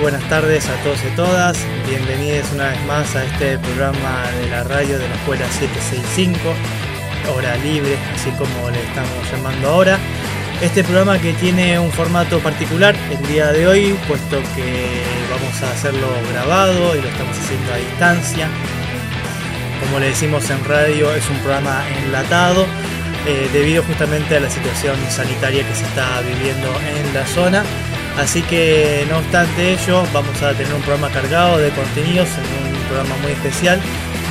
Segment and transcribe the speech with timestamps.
[0.00, 1.56] Buenas tardes a todos y todas.
[1.88, 6.40] Bienvenidos una vez más a este programa de la radio de la Escuela 765,
[7.32, 9.98] hora libre, así como le estamos llamando ahora.
[10.60, 15.70] Este programa que tiene un formato particular el día de hoy, puesto que vamos a
[15.70, 18.48] hacerlo grabado y lo estamos haciendo a distancia.
[19.80, 22.66] Como le decimos en radio, es un programa enlatado
[23.26, 27.64] eh, debido justamente a la situación sanitaria que se está viviendo en la zona.
[28.18, 32.82] Así que no obstante ello, vamos a tener un programa cargado de contenidos, en un
[32.84, 33.80] programa muy especial,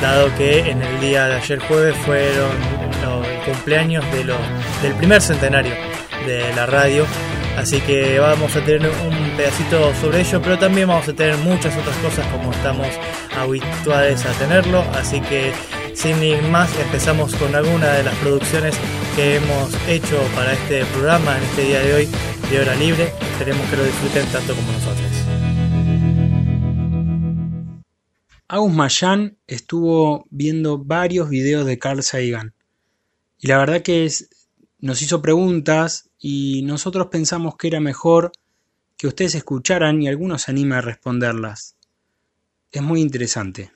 [0.01, 2.51] dado que en el día de ayer jueves fueron
[3.03, 4.05] los cumpleaños
[4.81, 5.73] del primer centenario
[6.25, 7.05] de la radio.
[7.57, 11.75] Así que vamos a tener un pedacito sobre ello, pero también vamos a tener muchas
[11.77, 12.87] otras cosas como estamos
[13.37, 14.83] habituados a tenerlo.
[14.95, 15.51] Así que
[15.93, 18.75] sin ir más, empezamos con alguna de las producciones
[19.15, 22.09] que hemos hecho para este programa en este día de hoy
[22.49, 23.11] de hora libre.
[23.31, 25.11] Esperemos que lo disfruten tanto como nosotros.
[28.47, 32.53] Agus Mayan estuvo viendo varios videos de Carl Sagan
[33.39, 34.29] y la verdad que es,
[34.79, 38.31] nos hizo preguntas y nosotros pensamos que era mejor
[38.97, 41.75] que ustedes escucharan y algunos se animen a responderlas.
[42.71, 43.71] Es muy interesante.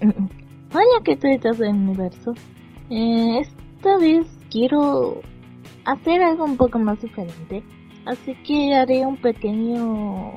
[0.00, 2.34] Hola, ¿qué tal del universo?
[2.90, 5.22] Eh, esta vez quiero
[5.86, 7.62] hacer algo un poco más diferente,
[8.04, 10.34] así que haré un pequeño,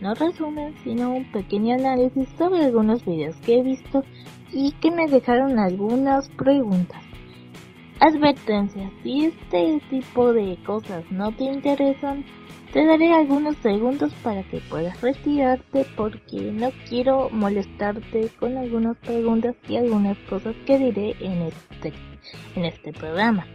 [0.00, 4.04] no resumen, sino un pequeño análisis sobre algunos videos que he visto
[4.52, 7.02] y que me dejaron algunas preguntas.
[8.00, 12.24] Advertencia, si este tipo de cosas no te interesan,
[12.72, 19.54] te daré algunos segundos para que puedas retirarte porque no quiero molestarte con algunas preguntas
[19.68, 21.92] y algunas cosas que diré en este,
[22.56, 23.46] en este programa.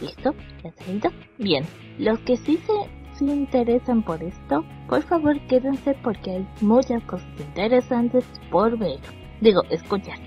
[0.00, 0.34] ¿Listo?
[0.62, 1.64] ¿Ya está Bien.
[1.98, 8.24] Los que sí se, interesan por esto, por favor quédense porque hay muchas cosas interesantes
[8.50, 8.98] por ver.
[9.40, 10.18] Digo, escuchar.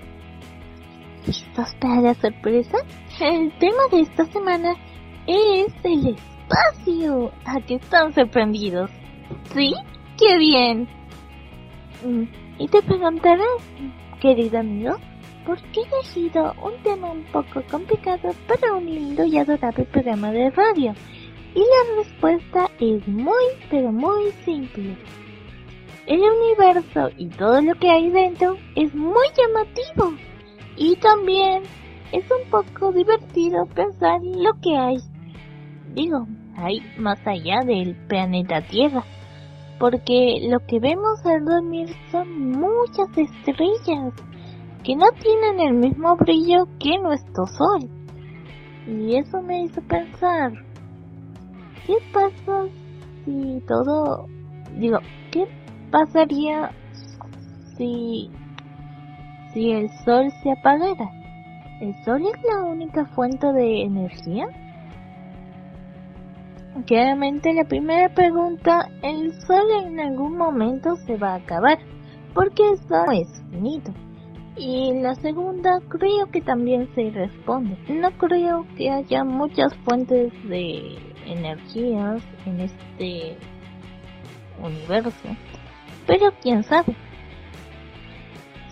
[1.26, 2.78] ¿Listos para la sorpresa?
[3.20, 4.74] El tema de esta semana
[5.26, 7.32] es el espacio.
[7.44, 8.90] ¿A que están sorprendidos?
[9.54, 9.74] ¿Sí?
[10.18, 10.88] ¡Qué bien!
[12.04, 12.24] Mm,
[12.58, 13.48] y te preguntarás,
[14.20, 14.96] querido amigo,
[15.46, 20.30] ¿por qué he elegido un tema un poco complicado para un lindo y adorable programa
[20.32, 20.94] de radio?
[21.54, 24.96] Y la respuesta es muy, pero muy simple.
[26.06, 30.18] El universo y todo lo que hay dentro es muy llamativo.
[30.76, 31.62] Y también
[32.12, 34.98] es un poco divertido pensar en lo que hay
[35.94, 36.26] digo,
[36.56, 39.04] hay más allá del planeta Tierra,
[39.78, 44.12] porque lo que vemos al dormir son muchas estrellas
[44.84, 47.88] que no tienen el mismo brillo que nuestro Sol.
[48.86, 50.52] Y eso me hizo pensar,
[51.86, 52.66] ¿qué pasa
[53.24, 54.26] si todo,
[54.78, 54.98] digo,
[55.32, 55.46] qué
[55.90, 56.70] pasaría
[57.76, 58.30] si,
[59.54, 61.10] si el Sol se apagara?
[61.80, 64.46] ¿El Sol es la única fuente de energía?
[66.86, 71.78] Claramente la primera pregunta, el sol en algún momento se va a acabar,
[72.34, 73.92] porque eso es finito.
[74.56, 77.76] Y la segunda creo que también se responde.
[77.88, 83.36] No creo que haya muchas fuentes de energías en este
[84.62, 85.28] universo,
[86.06, 86.94] pero quién sabe.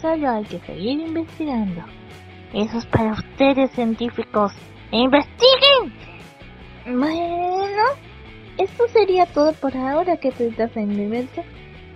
[0.00, 1.82] Solo hay que seguir investigando.
[2.52, 4.52] Eso es para ustedes científicos.
[4.92, 5.92] ¡Investiguen!
[6.86, 7.82] Bueno,
[8.58, 11.42] esto sería todo por ahora que te estás en universo.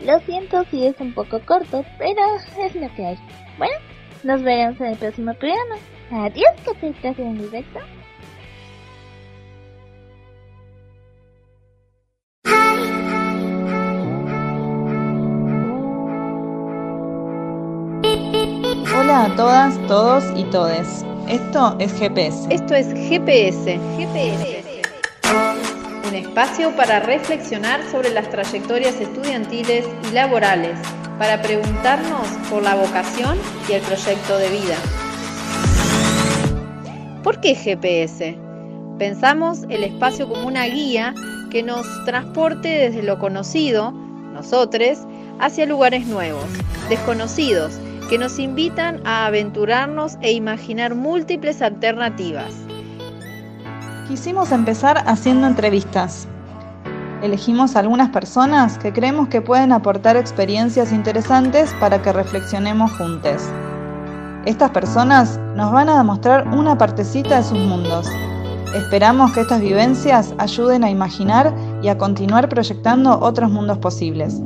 [0.04, 2.22] Lo siento si es un poco corto, pero
[2.64, 3.18] es lo que hay.
[3.58, 3.74] Bueno,
[4.22, 5.76] nos veremos en el próximo programa.
[6.10, 7.80] Adiós, que te estás en universo.
[18.98, 21.04] Hola a todas, todos y todes.
[21.28, 22.46] Esto es GPS.
[22.50, 23.78] Esto es GPS.
[23.96, 24.66] GPS
[26.06, 30.78] un espacio para reflexionar sobre las trayectorias estudiantiles y laborales,
[31.18, 34.76] para preguntarnos por la vocación y el proyecto de vida.
[37.22, 38.38] ¿Por qué GPS?
[38.98, 41.14] Pensamos el espacio como una guía
[41.50, 44.98] que nos transporte desde lo conocido, nosotros,
[45.38, 46.44] hacia lugares nuevos,
[46.88, 47.78] desconocidos,
[48.08, 52.54] que nos invitan a aventurarnos e imaginar múltiples alternativas.
[54.08, 56.28] Quisimos empezar haciendo entrevistas.
[57.22, 63.42] Elegimos algunas personas que creemos que pueden aportar experiencias interesantes para que reflexionemos juntos.
[64.44, 68.06] Estas personas nos van a demostrar una partecita de sus mundos.
[68.74, 74.40] Esperamos que estas vivencias ayuden a imaginar y a continuar proyectando otros mundos posibles.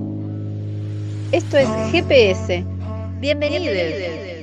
[1.33, 2.65] Esto es GPS.
[3.21, 4.40] Bienvenidos.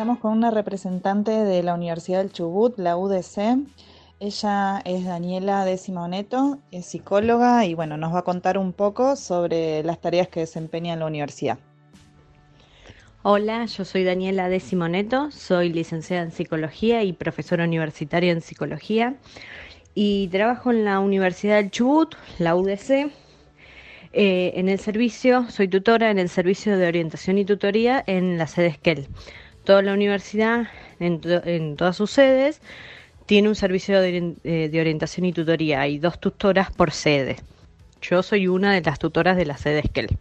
[0.00, 3.58] Estamos con una representante de la Universidad del Chubut, la UDC.
[4.18, 9.14] Ella es Daniela Décima Oneto, es psicóloga y bueno, nos va a contar un poco
[9.14, 11.58] sobre las tareas que desempeña en la universidad.
[13.24, 19.16] Hola, yo soy Daniela De Simoneto, soy licenciada en psicología y profesora universitaria en psicología
[19.94, 23.12] y trabajo en la Universidad del Chubut, la UDC.
[24.12, 28.46] Eh, en el servicio, soy tutora en el servicio de orientación y tutoría en la
[28.46, 29.06] sede Esquel.
[29.64, 30.68] Toda la universidad,
[30.98, 32.60] en, en todas sus sedes,
[33.26, 35.82] tiene un servicio de, eh, de, orientación y tutoría.
[35.82, 37.36] Hay dos tutoras por sede.
[38.02, 40.18] Yo soy una de las tutoras de la sede Esquel.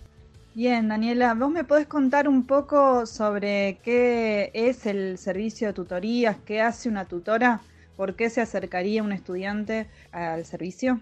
[0.53, 6.37] Bien, Daniela, ¿vos me podés contar un poco sobre qué es el servicio de tutorías,
[6.45, 7.61] qué hace una tutora,
[7.95, 10.99] por qué se acercaría un estudiante al servicio?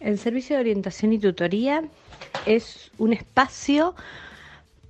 [0.00, 1.84] El servicio de orientación y tutoría
[2.46, 3.94] es un espacio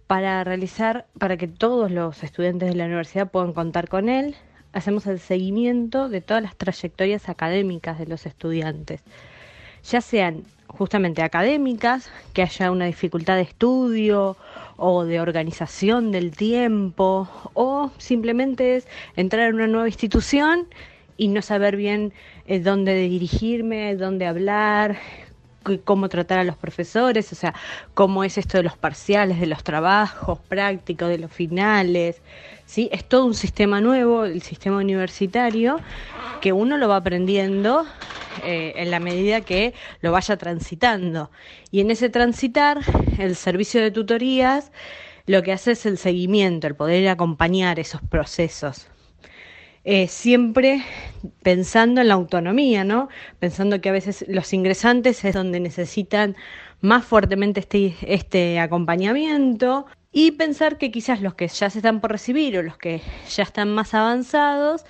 [0.07, 4.35] para realizar, para que todos los estudiantes de la universidad puedan contar con él.
[4.73, 9.03] Hacemos el seguimiento de todas las trayectorias académicas de los estudiantes,
[9.85, 14.37] ya sean justamente académicas, que haya una dificultad de estudio
[14.77, 20.67] o de organización del tiempo, o simplemente es entrar en una nueva institución
[21.17, 22.13] y no saber bien
[22.47, 24.97] eh, dónde dirigirme, dónde hablar,
[25.85, 27.55] cómo tratar a los profesores, o sea,
[27.95, 32.21] cómo es esto de los parciales, de los trabajos prácticos, de los finales,
[32.67, 32.89] ¿sí?
[32.93, 35.79] Es todo un sistema nuevo, el sistema universitario,
[36.41, 37.87] que uno lo va aprendiendo
[38.45, 41.31] eh, en la medida que lo vaya transitando.
[41.71, 42.81] Y en ese transitar,
[43.19, 44.71] el servicio de tutorías
[45.27, 48.89] lo que hace es el seguimiento, el poder acompañar esos procesos.
[49.85, 50.83] Eh, siempre
[51.43, 53.09] pensando en la autonomía, ¿no?
[53.39, 56.37] Pensando que a veces los ingresantes es donde necesitan
[56.81, 62.13] más fuertemente este, este acompañamiento y pensar que quizás los que ya se están por
[62.13, 64.85] recibir o los que ya están más avanzados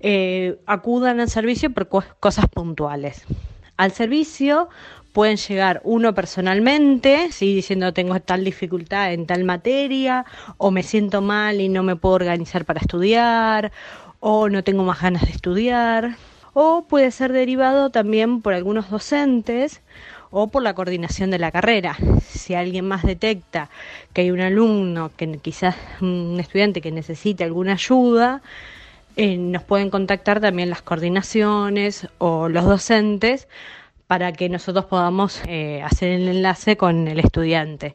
[0.00, 3.24] eh, acudan al servicio por cosas puntuales.
[3.78, 4.68] Al servicio
[5.12, 7.54] pueden llegar uno personalmente, ¿sí?
[7.54, 10.26] diciendo tengo tal dificultad en tal materia,
[10.58, 13.72] o me siento mal y no me puedo organizar para estudiar,
[14.28, 16.16] o no tengo más ganas de estudiar,
[16.52, 19.82] o puede ser derivado también por algunos docentes
[20.32, 21.96] o por la coordinación de la carrera.
[22.22, 23.70] Si alguien más detecta
[24.12, 28.42] que hay un alumno, que quizás un estudiante que necesite alguna ayuda,
[29.14, 33.46] eh, nos pueden contactar también las coordinaciones o los docentes
[34.08, 37.94] para que nosotros podamos eh, hacer el enlace con el estudiante.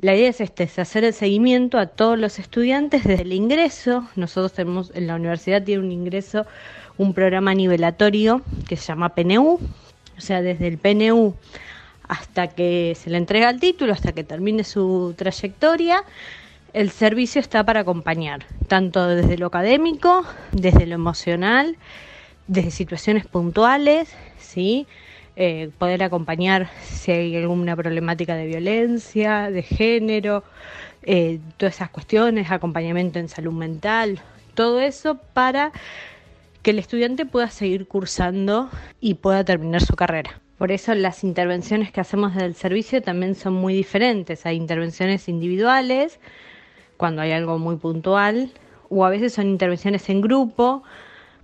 [0.00, 4.06] La idea es este, es hacer el seguimiento a todos los estudiantes desde el ingreso.
[4.14, 6.46] Nosotros tenemos en la universidad tiene un ingreso,
[6.98, 9.58] un programa nivelatorio que se llama PNU,
[10.16, 11.34] o sea, desde el PNU
[12.06, 16.04] hasta que se le entrega el título, hasta que termine su trayectoria,
[16.72, 21.76] el servicio está para acompañar, tanto desde lo académico, desde lo emocional,
[22.46, 24.08] desde situaciones puntuales,
[24.38, 24.86] ¿sí?
[25.40, 30.42] Eh, poder acompañar si hay alguna problemática de violencia, de género,
[31.04, 34.20] eh, todas esas cuestiones, acompañamiento en salud mental,
[34.54, 35.70] todo eso para
[36.62, 38.68] que el estudiante pueda seguir cursando
[39.00, 40.40] y pueda terminar su carrera.
[40.58, 44.44] Por eso las intervenciones que hacemos desde el servicio también son muy diferentes.
[44.44, 46.18] Hay intervenciones individuales,
[46.96, 48.50] cuando hay algo muy puntual,
[48.88, 50.82] o a veces son intervenciones en grupo,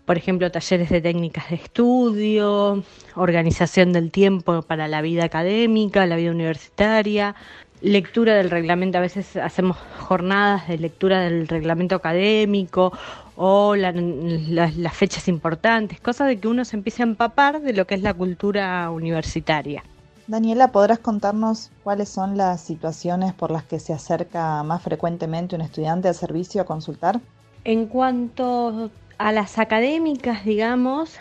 [0.05, 2.83] por ejemplo, talleres de técnicas de estudio,
[3.15, 7.35] organización del tiempo para la vida académica, la vida universitaria,
[7.81, 12.93] lectura del reglamento, a veces hacemos jornadas de lectura del reglamento académico
[13.37, 17.95] o las fechas importantes, cosas de que uno se empiece a empapar de lo que
[17.95, 19.83] es la cultura universitaria.
[20.27, 25.61] Daniela, ¿podrás contarnos cuáles son las situaciones por las que se acerca más frecuentemente un
[25.61, 27.21] estudiante al servicio a consultar?
[27.65, 31.17] En cuanto a las académicas, digamos,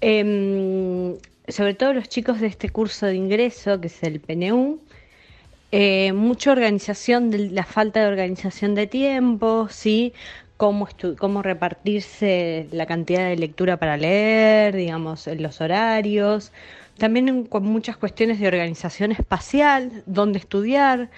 [0.00, 4.80] eh, sobre todo los chicos de este curso de ingreso, que es el PNU,
[5.72, 10.12] eh, mucha organización, de, la falta de organización de tiempo, ¿sí?
[10.56, 10.88] Cómo,
[11.18, 16.52] cómo repartirse la cantidad de lectura para leer, digamos, en los horarios,
[16.96, 21.10] también con muchas cuestiones de organización espacial, dónde estudiar,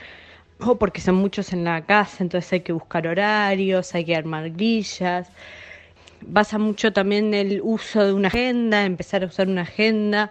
[0.60, 4.50] o porque son muchos en la casa, entonces hay que buscar horarios, hay que armar
[4.50, 5.28] grillas.
[6.22, 10.30] Basa mucho también el uso de una agenda, empezar a usar una agenda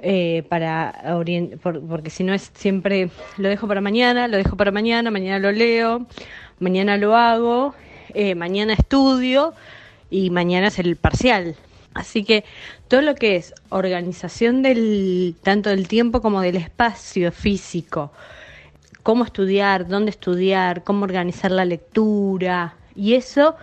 [0.00, 1.16] eh, para
[1.88, 5.52] porque si no es siempre lo dejo para mañana, lo dejo para mañana, mañana lo
[5.52, 6.06] leo,
[6.58, 7.74] mañana lo hago
[8.14, 9.54] eh, mañana estudio
[10.10, 11.56] y mañana es el parcial.
[11.94, 12.44] Así que
[12.88, 18.12] todo lo que es organización del tanto del tiempo como del espacio físico,
[19.02, 23.56] cómo estudiar, dónde estudiar, cómo organizar la lectura y eso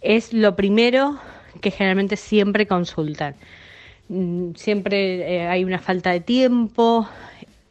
[0.00, 1.18] es lo primero
[1.60, 3.34] que generalmente siempre consultan.
[4.08, 7.08] Mm, siempre eh, hay una falta de tiempo,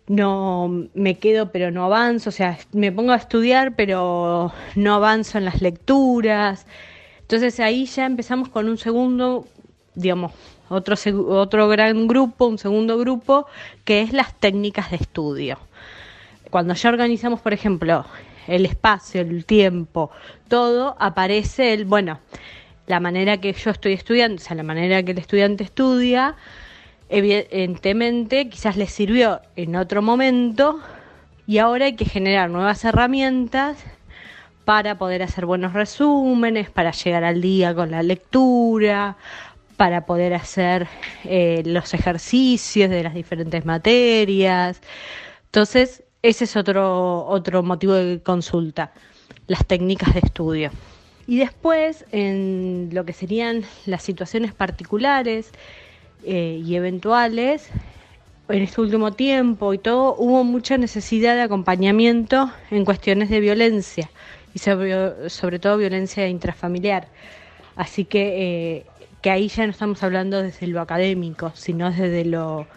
[0.07, 5.37] no me quedo pero no avanzo, o sea, me pongo a estudiar pero no avanzo
[5.37, 6.65] en las lecturas.
[7.21, 9.45] Entonces ahí ya empezamos con un segundo,
[9.95, 10.33] digamos,
[10.69, 10.95] otro,
[11.27, 13.45] otro gran grupo, un segundo grupo,
[13.85, 15.57] que es las técnicas de estudio.
[16.51, 18.05] Cuando ya organizamos, por ejemplo,
[18.47, 20.11] el espacio, el tiempo,
[20.49, 22.19] todo, aparece el, bueno,
[22.87, 26.35] la manera que yo estoy estudiando, o sea, la manera que el estudiante estudia,
[27.09, 30.81] evidentemente quizás le sirvió en otro momento
[31.47, 33.77] y ahora hay que generar nuevas herramientas
[34.65, 39.15] para poder hacer buenos resúmenes, para llegar al día con la lectura,
[39.77, 40.87] para poder hacer
[41.23, 44.81] eh, los ejercicios de las diferentes materias.
[45.45, 48.91] Entonces, ese es otro, otro motivo de consulta,
[49.47, 50.71] las técnicas de estudio.
[51.27, 55.51] Y después, en lo que serían las situaciones particulares
[56.23, 57.69] eh, y eventuales,
[58.49, 64.09] en este último tiempo y todo, hubo mucha necesidad de acompañamiento en cuestiones de violencia
[64.53, 67.07] y sobre, todo violencia intrafamiliar.
[67.75, 68.85] Así que, eh,
[69.21, 72.67] que ahí ya no estamos hablando desde lo académico, sino desde lo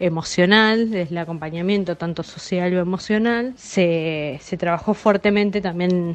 [0.00, 6.14] emocional, desde el acompañamiento tanto social o emocional, se, se trabajó fuertemente también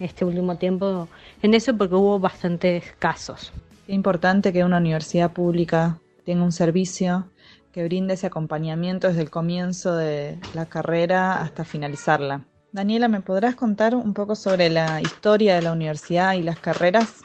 [0.00, 1.08] este último tiempo
[1.42, 3.52] en eso porque hubo bastantes casos.
[3.86, 7.26] Es importante que una universidad pública tenga un servicio
[7.72, 12.42] que brinde ese acompañamiento desde el comienzo de la carrera hasta finalizarla.
[12.72, 17.22] Daniela, ¿me podrás contar un poco sobre la historia de la universidad y las carreras?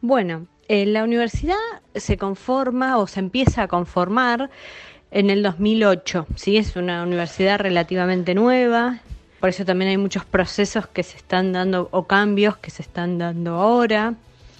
[0.00, 1.56] Bueno, eh, la universidad
[1.94, 4.50] se conforma o se empieza a conformar
[5.10, 6.26] en el 2008.
[6.36, 6.56] ¿sí?
[6.56, 9.00] Es una universidad relativamente nueva,
[9.40, 13.18] por eso también hay muchos procesos que se están dando o cambios que se están
[13.18, 14.14] dando ahora.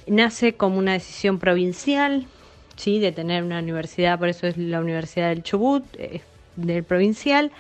[0.07, 2.27] Nace como una decisión provincial,
[2.77, 3.01] ¿sí?
[3.01, 5.85] de tener una universidad, por eso es la Universidad del Chubut,
[6.57, 7.51] del provincial.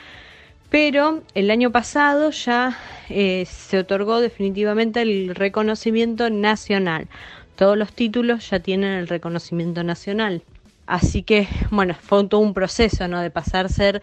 [0.71, 2.79] Pero el año pasado ya
[3.09, 7.09] eh, se otorgó definitivamente el reconocimiento nacional.
[7.57, 10.43] Todos los títulos ya tienen el reconocimiento nacional.
[10.89, 13.21] Así que, bueno, fue todo un proceso, ¿no?
[13.21, 14.03] De pasar a ser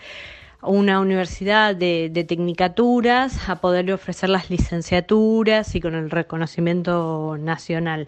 [0.61, 8.07] una universidad de, tecnicaturas a poder ofrecer las licenciaturas y con el reconocimiento nacional.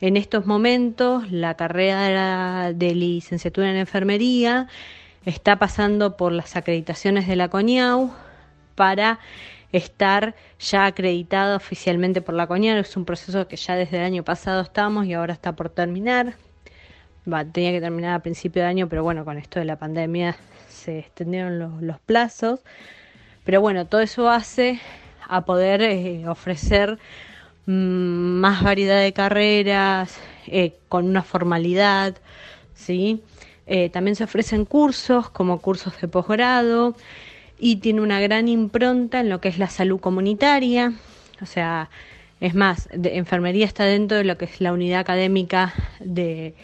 [0.00, 4.66] En estos momentos, la carrera de licenciatura en enfermería
[5.24, 8.12] está pasando por las acreditaciones de la CONIAU
[8.74, 9.20] para
[9.70, 12.78] estar ya acreditada oficialmente por la CONIAU.
[12.78, 16.34] Es un proceso que ya desde el año pasado estamos y ahora está por terminar
[17.52, 20.36] tenía que terminar a principio de año, pero bueno, con esto de la pandemia
[20.68, 22.60] se extendieron los, plazos.
[23.44, 24.80] Pero bueno, todo eso hace
[25.26, 26.98] a poder eh, ofrecer
[27.66, 27.72] mm,
[28.40, 32.16] más variedad de carreras eh, con una formalidad,
[32.74, 33.22] ¿sí?
[33.66, 36.96] Eh, también se ofrecen cursos como cursos de posgrado
[37.58, 40.94] y tiene una gran impronta en lo que es la salud comunitaria,
[41.42, 41.90] o sea,
[42.40, 46.54] es más, enfermería está dentro de lo que es la unidad académica de,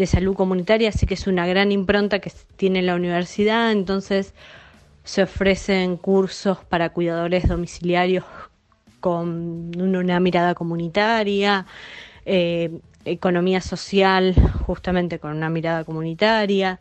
[0.00, 4.32] de salud comunitaria, así que es una gran impronta que tiene la universidad, entonces
[5.04, 8.24] se ofrecen cursos para cuidadores domiciliarios
[9.00, 11.66] con una mirada comunitaria,
[12.24, 16.80] eh, economía social justamente con una mirada comunitaria,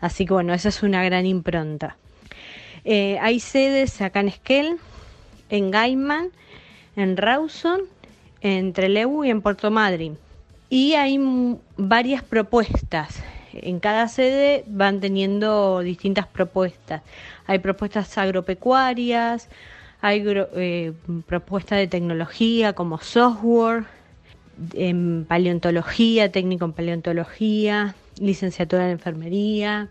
[0.00, 1.96] así que bueno, esa es una gran impronta.
[2.84, 4.76] Eh, hay sedes acá en Esquel,
[5.50, 6.30] en Gaiman,
[6.96, 7.82] en Rawson,
[8.40, 10.18] en Trelew y en Puerto Madryn
[10.68, 11.18] y hay
[11.76, 13.22] varias propuestas.
[13.52, 17.02] En cada sede van teniendo distintas propuestas.
[17.46, 19.48] Hay propuestas agropecuarias,
[20.00, 20.92] hay eh,
[21.26, 23.84] propuestas de tecnología como software,
[24.74, 29.88] en paleontología, técnico en paleontología, licenciatura en enfermería,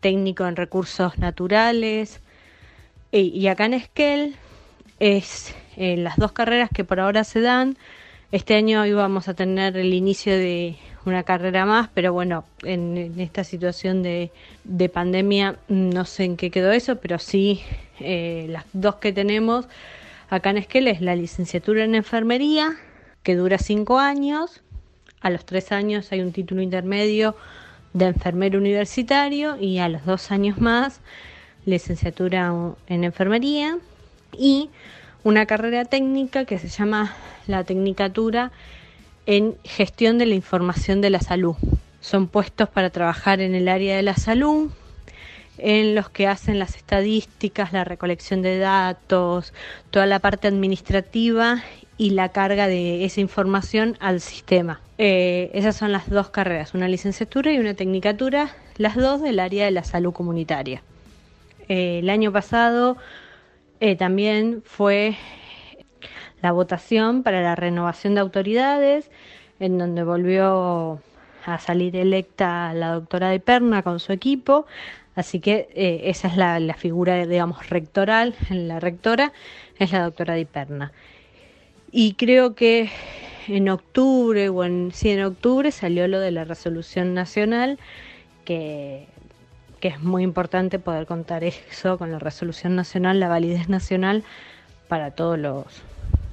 [0.00, 2.20] técnico en recursos naturales.
[3.12, 4.36] E, y acá en Esquel
[4.98, 7.76] es eh, las dos carreras que por ahora se dan
[8.34, 10.74] este año íbamos a tener el inicio de
[11.04, 14.32] una carrera más, pero bueno, en, esta situación de,
[14.92, 17.62] pandemia no sé en qué quedó eso, pero sí
[18.00, 19.68] eh, las dos que tenemos
[20.30, 22.74] acá en Esquel es la licenciatura en enfermería,
[23.22, 24.62] que dura cinco años.
[25.20, 27.36] A los tres años hay un título intermedio
[27.92, 31.00] de enfermero universitario y a los dos años más
[31.66, 32.52] licenciatura
[32.88, 33.78] en enfermería
[34.36, 34.70] y
[35.24, 37.16] una carrera técnica que se llama
[37.46, 38.52] la Tecnicatura
[39.26, 41.56] en Gestión de la Información de la Salud.
[42.00, 44.70] Son puestos para trabajar en el área de la salud,
[45.56, 49.54] en los que hacen las estadísticas, la recolección de datos,
[49.90, 51.62] toda la parte administrativa
[51.96, 54.82] y la carga de esa información al sistema.
[54.98, 59.64] Eh, esas son las dos carreras, una licenciatura y una tecnicatura, las dos del área
[59.64, 60.82] de la salud comunitaria.
[61.68, 62.98] Eh, el año pasado
[63.80, 65.16] eh, también fue
[66.42, 69.10] la votación para la renovación de autoridades,
[69.60, 71.00] en donde volvió
[71.46, 74.66] a salir electa la doctora de Perna con su equipo,
[75.14, 79.32] así que eh, esa es la, figura, digamos, rectoral, la rectora
[79.78, 80.92] es la doctora de Perna.
[81.90, 82.90] Y creo que
[83.48, 87.78] en octubre, o en, sí, en octubre salió lo de la resolución nacional,
[88.44, 89.06] que,
[89.84, 94.24] que es muy importante poder contar eso con la resolución nacional, la validez nacional
[94.88, 95.66] para todos los,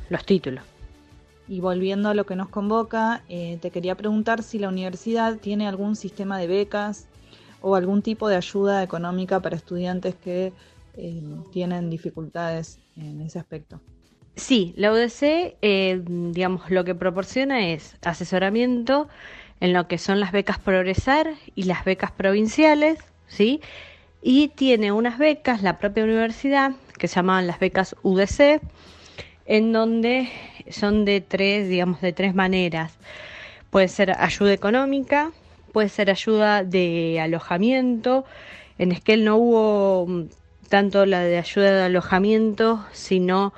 [0.10, 0.63] los títulos.
[1.50, 5.67] Y volviendo a lo que nos convoca, eh, te quería preguntar si la universidad tiene
[5.67, 7.08] algún sistema de becas
[7.60, 10.53] o algún tipo de ayuda económica para estudiantes que
[10.96, 13.81] eh, tienen dificultades en ese aspecto.
[14.38, 19.10] Sí, la UDC, eh, digamos, lo que proporciona es asesoramiento
[19.60, 23.61] en lo que son las becas Progresar y las becas provinciales, ¿sí?
[24.21, 28.61] Y tiene unas becas, la propia universidad, que se llaman las becas UDC,
[29.45, 30.29] en donde
[30.69, 32.97] son de tres, digamos, de tres maneras.
[33.71, 35.31] Puede ser ayuda económica,
[35.71, 38.25] puede ser ayuda de alojamiento.
[38.77, 40.23] En Esquel no hubo mm,
[40.69, 43.53] tanto la de ayuda de alojamiento, sino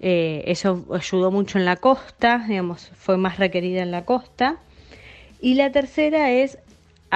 [0.00, 4.58] eh, eso ayudó mucho en la costa, digamos, fue más requerida en la costa.
[5.40, 6.58] Y la tercera es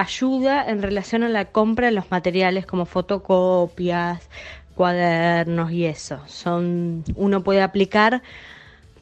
[0.01, 4.29] ayuda en relación a la compra de los materiales como fotocopias,
[4.75, 6.21] cuadernos y eso.
[6.27, 8.23] Son, uno puede aplicar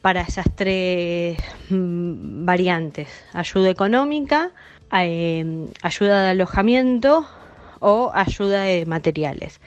[0.02, 1.38] para esas tres
[1.70, 4.50] mm, variantes, ayuda económica,
[4.92, 7.26] eh, ayuda de alojamiento
[7.80, 9.60] o ayuda de materiales.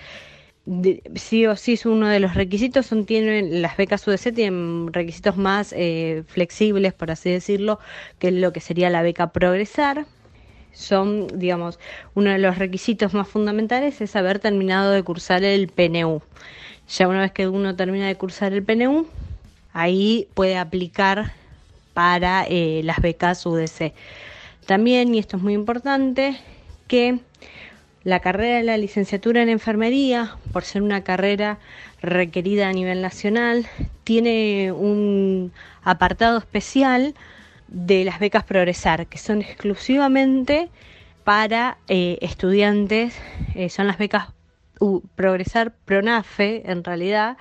[1.16, 5.38] sí o sí es uno de los requisitos, son, tienen, las becas UDC tienen requisitos
[5.38, 7.80] más eh, flexibles, por así decirlo,
[8.20, 10.06] que lo que sería la beca Progresar.
[10.74, 11.80] Son, digamos,
[12.16, 16.22] uno de los requisitos más fundamentales es haber terminado de cursar el PNU.
[16.88, 19.08] Ya una vez que uno termina de cursar el PNU,
[19.74, 21.34] ahí puede aplicar
[21.94, 23.94] para eh, las becas UDC.
[24.66, 26.38] También, y esto es muy importante,
[26.88, 27.20] que
[28.04, 31.60] la carrera de la licenciatura en enfermería, por ser una carrera
[32.02, 33.68] requerida a nivel nacional,
[34.04, 35.52] tiene un
[35.84, 37.14] apartado especial
[37.72, 40.70] de las becas Progresar, que son exclusivamente
[41.24, 43.16] para eh, estudiantes,
[43.56, 44.28] eh, son las becas
[45.16, 47.38] Progresar Pronafe en realidad,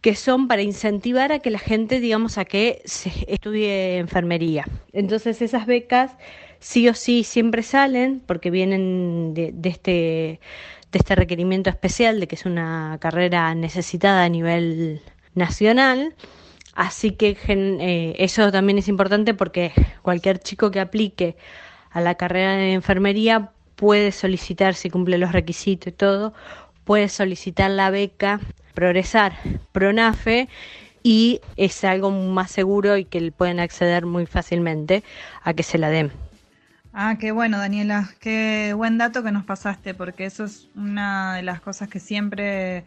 [0.00, 4.64] que son para incentivar a que la gente, digamos, a que se estudie enfermería.
[4.92, 6.12] Entonces esas becas
[6.60, 9.90] sí o sí siempre salen porque vienen de, este,
[10.92, 15.02] de este requerimiento especial de que es una carrera necesitada a nivel
[15.34, 16.14] nacional.
[16.76, 21.34] Así que eh, eso también es importante porque cualquier chico que aplique
[21.90, 26.34] a la carrera de enfermería puede solicitar, si cumple los requisitos y todo,
[26.84, 28.40] puede solicitar la beca
[28.74, 29.32] Progresar
[29.72, 30.50] Pronafe
[31.02, 35.02] y es algo más seguro y que pueden acceder muy fácilmente
[35.42, 36.12] a que se la den.
[36.92, 41.42] Ah, qué bueno, Daniela, qué buen dato que nos pasaste, porque eso es una de
[41.42, 42.84] las cosas que siempre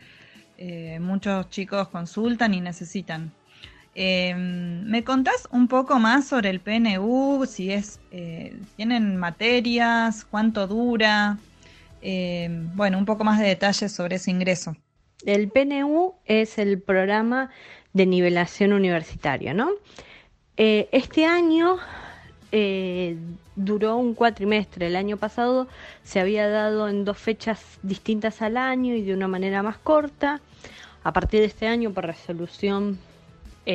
[0.59, 3.31] eh, muchos chicos consultan y necesitan.
[4.01, 7.45] Em, ¿Me contás un poco más sobre el PNU?
[7.45, 11.37] Si es, eh, tienen materias, cuánto dura,
[12.01, 14.77] eh, bueno, un poco más de detalles sobre ese ingreso.
[15.25, 17.49] El PNU es el programa
[17.91, 19.71] de nivelación universitario, ¿no?
[20.55, 21.75] Eh, este año
[22.53, 23.17] eh,
[23.57, 24.87] duró un cuatrimestre.
[24.87, 25.67] El año pasado
[26.03, 30.39] se había dado en dos fechas distintas al año y de una manera más corta.
[31.03, 32.97] A partir de este año, por resolución,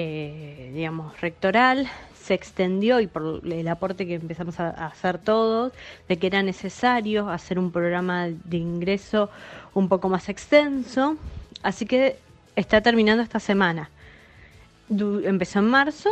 [0.00, 1.88] digamos, rectoral,
[2.24, 5.72] se extendió y por el aporte que empezamos a, hacer todos,
[6.08, 9.28] de que era necesario hacer un programa de ingreso
[9.74, 11.16] un poco más extenso.
[11.62, 12.16] Así que
[12.56, 13.90] está terminando esta semana.
[14.88, 16.10] empezó en marzo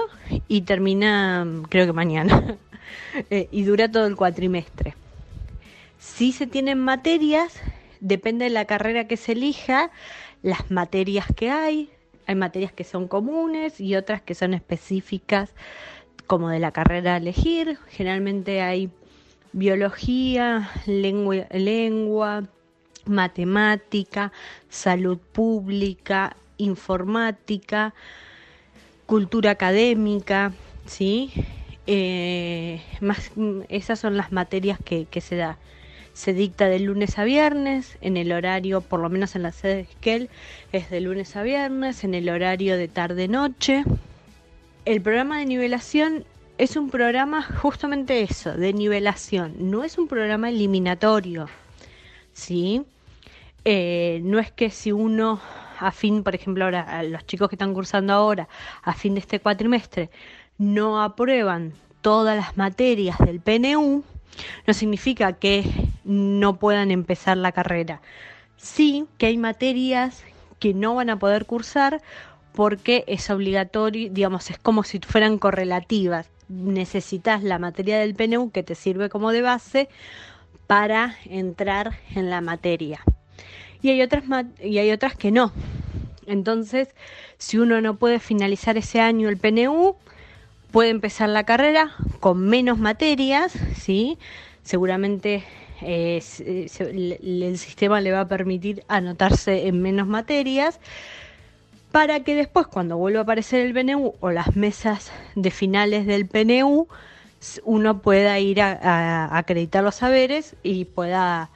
[0.48, 2.56] y termina, creo que mañana.
[3.30, 4.94] Eh, y dura todo el cuatrimestre.
[5.98, 7.54] Si se tienen materias,
[8.00, 9.90] depende de la carrera que se elija,
[10.42, 11.90] las materias que hay.
[12.26, 15.54] Hay materias que son comunes y otras que son específicas
[16.26, 17.78] como de la carrera a elegir.
[17.88, 18.90] Generalmente hay
[19.52, 22.44] biología, lengua,
[23.04, 24.32] matemática,
[24.68, 27.94] salud pública informática,
[29.06, 30.52] cultura académica,
[30.86, 31.32] ¿sí?
[31.86, 32.80] Eh,
[33.68, 35.58] esas son las materias que, que, se da.
[36.12, 39.74] Se dicta de lunes a viernes, en el horario, por lo menos en la sede
[39.76, 40.30] de Esquel,
[40.72, 43.84] es de lunes a viernes, en el horario de tarde-noche.
[44.84, 46.24] El programa de nivelación
[46.58, 51.48] es un programa justamente eso, de nivelación, no es un programa eliminatorio,
[52.32, 52.82] ¿sí?
[53.64, 55.40] Eh, no es que si uno
[55.78, 58.48] a fin, por ejemplo, ahora los chicos que están cursando ahora,
[58.82, 60.10] a fin de este cuatrimestre,
[60.58, 61.72] no aprueban
[62.02, 64.04] todas las materias del PNU,
[64.66, 65.64] no significa que
[66.04, 68.00] no puedan empezar la carrera.
[68.56, 70.24] Sí que hay materias
[70.58, 72.00] que no van a poder cursar
[72.52, 76.28] porque es obligatorio, digamos, es como si fueran correlativas.
[76.48, 79.88] Necesitas la materia del PNU que te sirve como de base
[80.66, 83.00] para entrar en la materia.
[83.80, 84.24] Y hay otras,
[84.62, 85.52] y hay otras que no.
[86.26, 86.88] Entonces,
[87.38, 89.96] si uno no puede finalizar ese año el PNU,
[90.72, 94.18] puede empezar la carrera con menos materias, ¿sí?
[94.62, 95.44] Seguramente
[95.82, 96.22] eh,
[97.22, 100.80] el sistema le va a permitir anotarse en menos materias
[101.92, 106.26] para que después cuando vuelva a aparecer el PNU o las mesas de finales del
[106.26, 106.88] PNU
[107.64, 111.50] uno pueda ir a, acreditar los saberes y pueda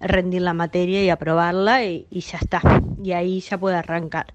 [0.00, 2.62] rendir la materia y aprobarla y, y ya está
[3.02, 4.26] y ahí ya puede arrancar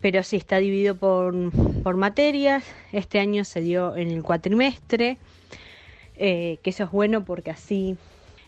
[0.00, 1.34] pero sí está dividido por,
[1.82, 2.64] por materias.
[2.92, 5.18] Este año se dio en el cuatrimestre,
[6.16, 7.96] eh, que eso es bueno porque así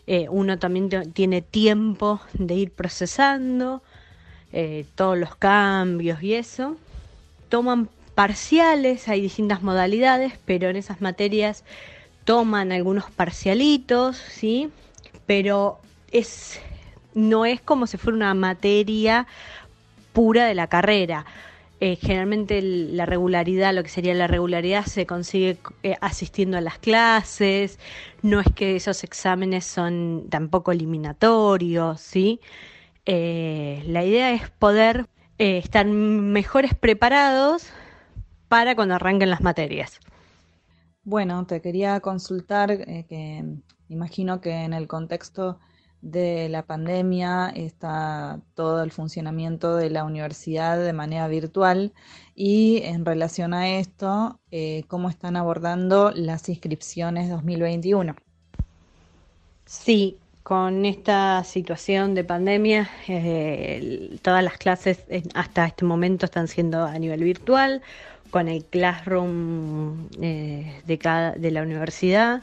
[0.07, 3.81] eh, uno también tiene tiempo de ir procesando
[4.51, 6.75] eh, todos los cambios y eso.
[7.49, 11.63] Toman parciales, hay distintas modalidades, pero en esas materias
[12.25, 14.69] toman algunos parcialitos, ¿sí?
[15.25, 15.79] Pero
[16.11, 16.59] es
[17.15, 19.27] no es como si fuera una materia
[20.13, 21.25] pura de la carrera.
[21.79, 26.77] Eh, generalmente la regularidad, lo que sería la regularidad, se consigue eh, asistiendo a las
[26.77, 27.77] clases,
[28.21, 32.39] no es que esos exámenes son tampoco eliminatorios, ¿sí?
[33.05, 37.67] Eh, la idea es poder estar mejores preparados
[38.47, 39.99] para cuando arranquen las materias.
[41.03, 43.43] Bueno, te quería consultar, que
[43.89, 45.59] imagino que en el contexto
[46.03, 51.93] de la pandemia está todo el funcionamiento de la universidad de manera virtual
[52.35, 58.15] y en relación a esto, eh, ¿cómo están abordando las inscripciones 2021?
[59.65, 66.83] Sí, con esta situación de pandemia, eh, todas las clases hasta este momento están siendo
[66.83, 67.81] a nivel virtual,
[68.29, 72.41] con el Classroom eh, de, cada, de la universidad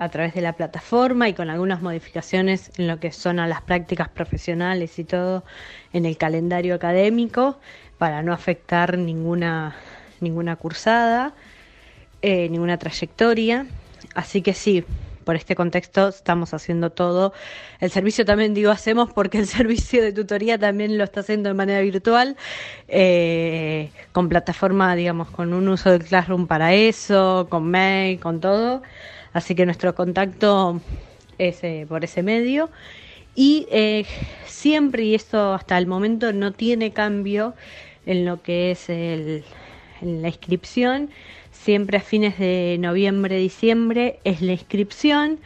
[0.00, 3.60] a través de la plataforma y con algunas modificaciones en lo que son a las
[3.60, 5.44] prácticas profesionales y todo
[5.92, 7.60] en el calendario académico
[7.98, 9.76] para no afectar ninguna,
[10.20, 11.34] ninguna cursada,
[12.22, 13.66] eh, ninguna trayectoria.
[14.14, 14.86] Así que sí,
[15.24, 17.34] por este contexto estamos haciendo todo.
[17.78, 21.54] El servicio también digo hacemos porque el servicio de tutoría también lo está haciendo de
[21.54, 22.38] manera virtual,
[22.88, 28.80] eh, con plataforma, digamos, con un uso del Classroom para eso, con mail, con todo.
[29.32, 30.80] Así que nuestro contacto
[31.38, 32.70] es eh, por ese medio.
[33.34, 34.04] Y eh,
[34.44, 37.54] siempre, y esto hasta el momento no tiene cambio
[38.06, 39.44] en lo que es el,
[40.02, 41.10] la inscripción,
[41.52, 45.38] siempre a fines de noviembre, diciembre es la inscripción.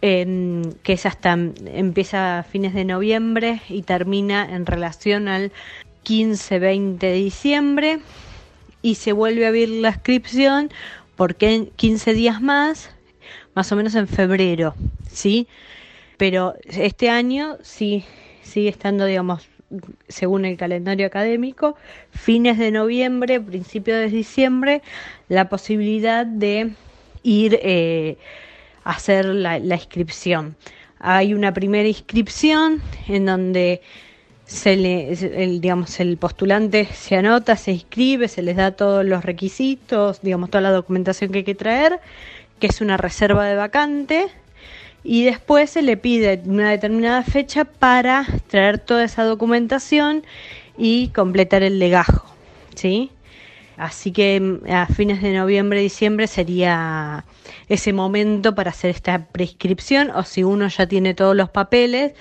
[0.00, 5.50] que es hasta empieza a fines de noviembre y termina en relación al
[6.04, 7.98] 15-20 de diciembre
[8.80, 10.70] y se vuelve a abrir la inscripción
[11.16, 12.90] porque 15 días más
[13.58, 14.76] más o menos en febrero,
[15.10, 15.48] ¿sí?
[16.16, 18.04] Pero este año sí
[18.40, 19.48] sigue estando, digamos,
[20.06, 21.74] según el calendario académico,
[22.12, 24.80] fines de noviembre, principios de diciembre,
[25.28, 26.70] la posibilidad de
[27.24, 28.16] ir eh,
[28.84, 30.54] a hacer la, inscripción.
[31.00, 33.82] Hay una primera inscripción en donde
[34.44, 39.24] se le, el, digamos, el postulante se anota, se inscribe, se les da todos los
[39.24, 41.98] requisitos, digamos, toda la documentación que hay que traer
[42.58, 44.28] que es una reserva de vacante,
[45.04, 50.24] y después se le pide una determinada fecha para traer toda esa documentación
[50.76, 52.26] y completar el legajo,
[52.74, 53.10] ¿sí?
[53.76, 57.24] Así que mm, a fines de noviembre, diciembre sería
[57.68, 62.12] ese momento para hacer esta prescripción o si uno ya tiene todos los papeles,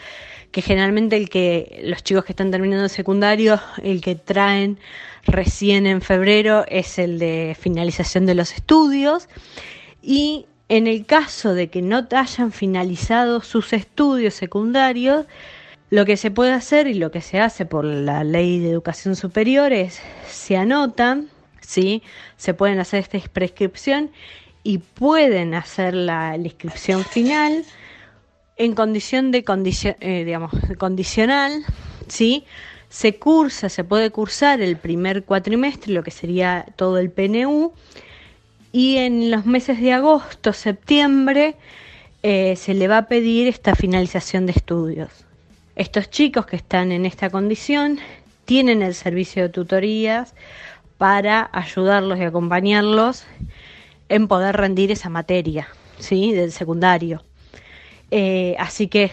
[0.51, 4.79] que generalmente el que los chicos que están terminando el secundario, el que traen
[5.25, 9.27] recién en febrero es el de finalización de los estudios
[10.07, 15.25] y en el caso de que no hayan finalizado sus estudios secundarios,
[15.89, 19.15] Lo que se puede hacer y lo que se hace por la ley de educación
[19.15, 21.29] superior es, se anotan,
[21.61, 22.03] ¿sí?
[22.35, 24.11] se pueden hacer esta prescripción
[24.63, 27.63] y pueden hacer la, inscripción final
[28.57, 29.45] en condición de
[30.01, 31.63] eh, digamos, condicional,
[32.09, 32.43] ¿sí?
[32.89, 37.71] Se cursa, se puede cursar el primer cuatrimestre, lo que sería todo el PNU,
[38.77, 41.55] y en los meses de agosto, septiembre,
[42.21, 45.09] eh, se le va a pedir esta finalización de estudios.
[45.75, 47.97] Estos chicos que están en esta condición
[48.45, 50.35] tienen el servicio de tutorías
[50.99, 53.25] para ayudarlos y acompañarlos
[54.09, 56.33] en poder rendir esa materia, ¿sí?
[56.33, 57.23] Del secundario.
[58.11, 59.09] Eh, así que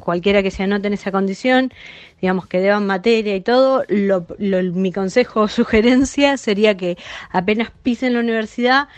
[0.00, 1.72] cualquiera que se anote en esa condición,
[2.20, 6.96] digamos que deban materia y todo, mi consejo o sugerencia sería que
[7.30, 8.88] apenas pisen la universidad,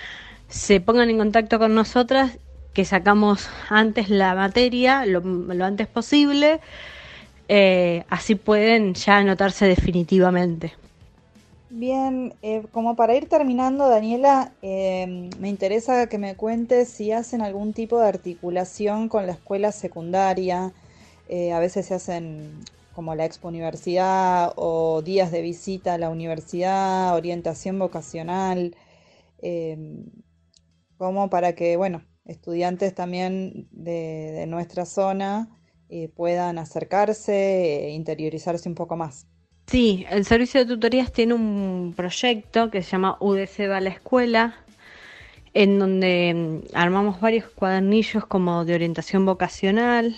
[0.48, 2.38] se pongan en contacto con nosotras,
[2.72, 5.22] que sacamos antes la materia, lo,
[5.64, 6.60] antes posible,
[7.48, 10.74] eh, así pueden ya anotarse definitivamente.
[11.76, 17.42] Bien, eh, como para ir terminando, Daniela, eh, me interesa que me cuentes si hacen
[17.42, 20.72] algún tipo de articulación con la escuela secundaria.
[21.28, 22.60] Eh, a veces se hacen
[22.94, 28.76] como la Expo Universidad o días de visita a la universidad, orientación vocacional,
[30.96, 35.48] como para que, bueno, estudiantes también de nuestra zona
[36.14, 39.26] puedan acercarse e interiorizarse un poco más.
[39.66, 43.90] Sí, el servicio de tutorías tiene un proyecto que se llama UDC va a la
[43.90, 44.56] escuela,
[45.54, 50.16] en donde mm, armamos varios cuadernillos como de orientación vocacional.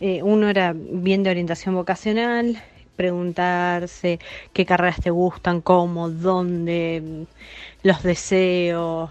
[0.00, 2.62] Eh, uno era bien de orientación vocacional,
[2.96, 4.18] preguntarse
[4.52, 9.10] qué carreras te gustan, cómo, dónde, mm, los deseos,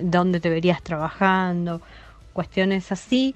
[0.00, 1.80] dónde te verías trabajando,
[2.32, 3.34] cuestiones así.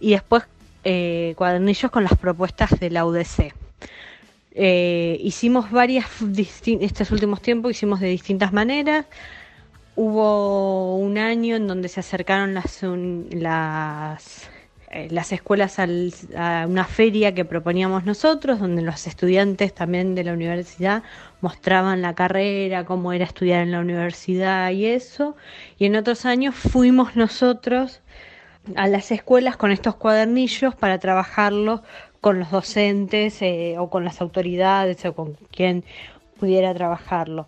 [0.00, 0.44] Y después
[0.84, 3.52] eh, cuadernillos con las propuestas de la UDC.
[4.52, 6.06] Eh, hicimos varias,
[6.80, 9.06] estos últimos tiempos hicimos de distintas maneras.
[9.96, 14.48] Hubo un año en donde se acercaron las,
[15.10, 21.02] las escuelas a una feria que proponíamos nosotros, donde los estudiantes también de la universidad
[21.40, 25.36] mostraban la carrera, cómo era estudiar en la universidad y eso.
[25.78, 28.00] Y en otros años fuimos nosotros
[28.76, 31.80] a las escuelas con estos cuadernillos para trabajarlos
[32.20, 35.84] con los docentes eh, o con las autoridades o con quien
[36.38, 37.46] pudiera trabajarlo.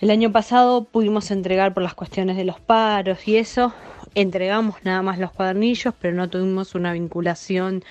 [0.00, 3.72] El año pasado pudimos entregar por las cuestiones de los paros y eso,
[4.14, 7.84] entregamos nada más los cuadernillos, pero no tuvimos una vinculación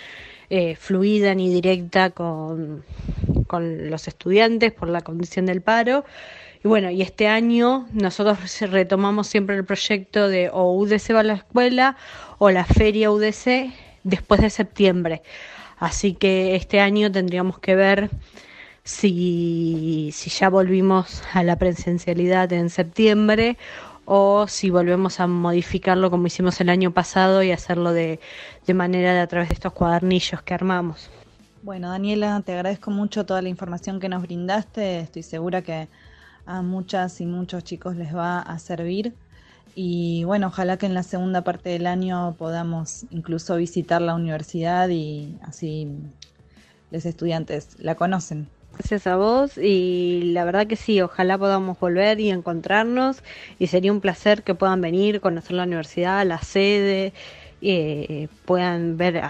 [0.50, 2.84] eh, fluida ni directa con,
[3.48, 6.06] con los estudiantes por la condición del paro.
[6.64, 8.40] Y bueno, y este año nosotros
[8.72, 11.98] retomamos siempre el proyecto de o UDC va a la escuela
[12.38, 15.22] o la feria UDC después de septiembre.
[15.78, 18.10] Así que este año tendríamos que ver
[18.84, 23.58] si, si ya volvimos a la presencialidad en septiembre
[24.06, 28.20] o si volvemos a modificarlo como hicimos el año pasado y hacerlo de,
[28.66, 31.10] de manera de a través de estos cuadernillos que armamos.
[31.62, 35.00] Bueno, Daniela, te agradezco mucho toda la información que nos brindaste.
[35.00, 35.88] Estoy segura que
[36.46, 39.14] a muchas y muchos chicos les va a servir.
[39.76, 44.90] Y bueno, ojalá que en la segunda parte del año podamos incluso visitar la universidad
[44.90, 45.88] y así
[46.92, 48.48] los estudiantes la conocen.
[48.78, 53.24] Gracias a vos y la verdad que sí, ojalá podamos volver y encontrarnos
[53.60, 57.14] y sería un placer que puedan venir, conocer la universidad, la sede,
[57.62, 59.22] eh, puedan ver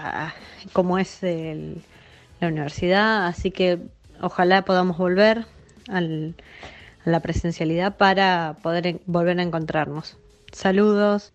[0.72, 3.78] cómo es la universidad, así que
[4.20, 5.44] ojalá podamos volver
[5.88, 6.34] al,
[7.04, 10.16] a la presencialidad para poder volver a encontrarnos.
[10.52, 11.32] Saludos.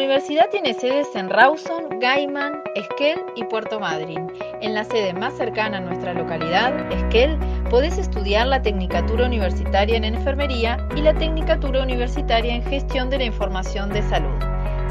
[0.00, 4.32] Universidad tiene sedes en Rawson, Gaiman, Esquel y Puerto Madryn.
[4.62, 10.04] En la sede más cercana a nuestra localidad, Esquel, podés estudiar la Tecnicatura Universitaria en
[10.04, 14.42] Enfermería y la Tecnicatura Universitaria en Gestión de la Información de Salud.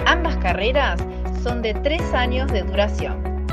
[0.05, 1.01] Ambas carreras
[1.41, 3.47] son de tres años de duración.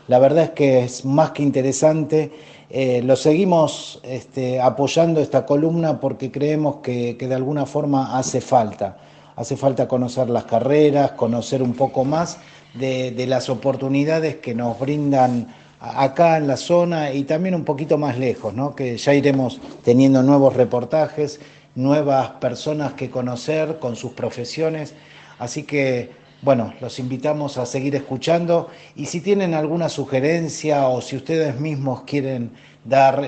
[0.07, 2.31] La verdad es que es más que interesante.
[2.71, 8.41] Eh, lo seguimos este, apoyando esta columna porque creemos que, que de alguna forma hace
[8.41, 8.97] falta
[9.41, 12.37] hace falta conocer las carreras, conocer un poco más
[12.75, 15.47] de, las oportunidades que nos brindan
[15.79, 18.75] acá en la zona y también un poquito más lejos, ¿no?
[18.75, 21.39] que ya iremos teniendo nuevos reportajes,
[21.73, 24.93] nuevas personas que conocer con sus profesiones.
[25.39, 26.11] Así que,
[26.43, 32.01] bueno, los invitamos a seguir escuchando y si tienen alguna sugerencia o si ustedes mismos
[32.01, 32.51] quieren
[32.85, 33.27] dar,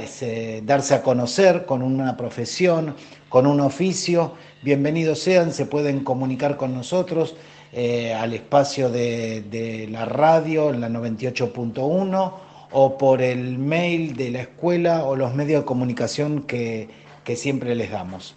[0.63, 2.95] darse a conocer con una profesión,
[3.29, 7.35] con un oficio, bienvenidos sean, se pueden comunicar con nosotros
[7.71, 12.33] eh, al espacio de, la radio en la 98.1
[12.71, 16.89] o por el mail de la escuela o los medios de comunicación que
[17.35, 18.35] siempre les damos.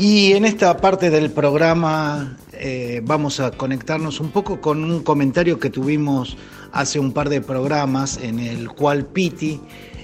[0.00, 5.58] Y en esta parte del programa eh, vamos a conectarnos un poco con un comentario
[5.58, 6.36] que tuvimos
[6.72, 9.60] hace un par de programas en el cual Piti,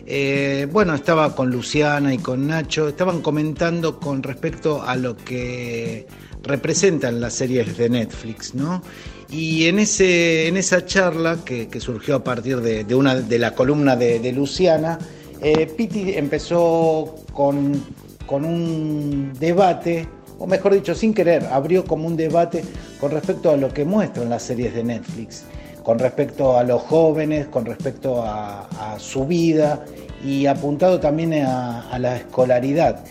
[0.07, 6.07] eh, bueno, estaba con Luciana y con Nacho, estaban comentando con respecto a lo que
[6.43, 8.83] representan las series de Netflix, ¿no?
[9.31, 13.97] Y en, ese, en esa charla que, surgió a partir de, una, de la columna
[13.97, 14.99] de, de Luciana,
[15.41, 17.83] eh, Piti empezó con,
[18.27, 20.07] con un debate
[20.39, 22.65] o mejor dicho, sin querer, abrió como un debate
[23.01, 25.45] con respecto a lo que muestran las series de Netflix,
[25.83, 28.69] con respecto a los jóvenes, con respecto a,
[28.99, 29.85] su vida
[30.25, 33.05] y apuntado también a, a, la escolaridad.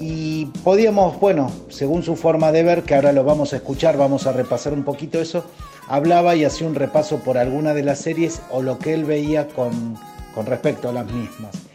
[0.00, 4.26] Y podíamos, bueno, según su forma de ver, que ahora lo vamos a escuchar, vamos
[4.26, 5.44] a repasar un poquito eso,
[5.88, 9.48] hablaba y hacía un repaso por alguna de las series o lo que él veía
[9.48, 9.96] con,
[10.34, 11.67] con respecto a las mismas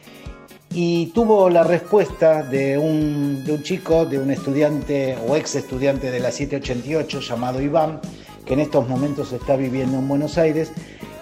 [0.73, 6.09] y tuvo la respuesta de un, de un, chico, de un estudiante o ex estudiante
[6.09, 7.99] de la 788 llamado Iván,
[8.45, 10.71] que en estos momentos está viviendo en Buenos Aires,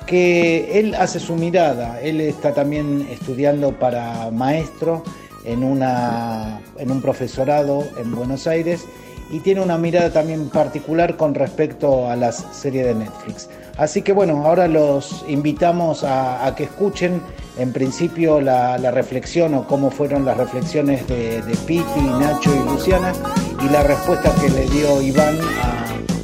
[0.08, 5.04] que él hace su mirada, él está también estudiando para maestro
[5.46, 8.86] en, una, en un profesorado en Buenos Aires
[9.32, 13.50] y tiene una mirada también particular con respecto a las series de Netflix.
[13.82, 17.20] Así que bueno, ahora los invitamos a, que escuchen
[17.58, 23.12] en principio la, reflexión o cómo fueron las reflexiones de, Piti, Nacho y Luciana
[23.60, 25.36] y la respuesta que le dio Iván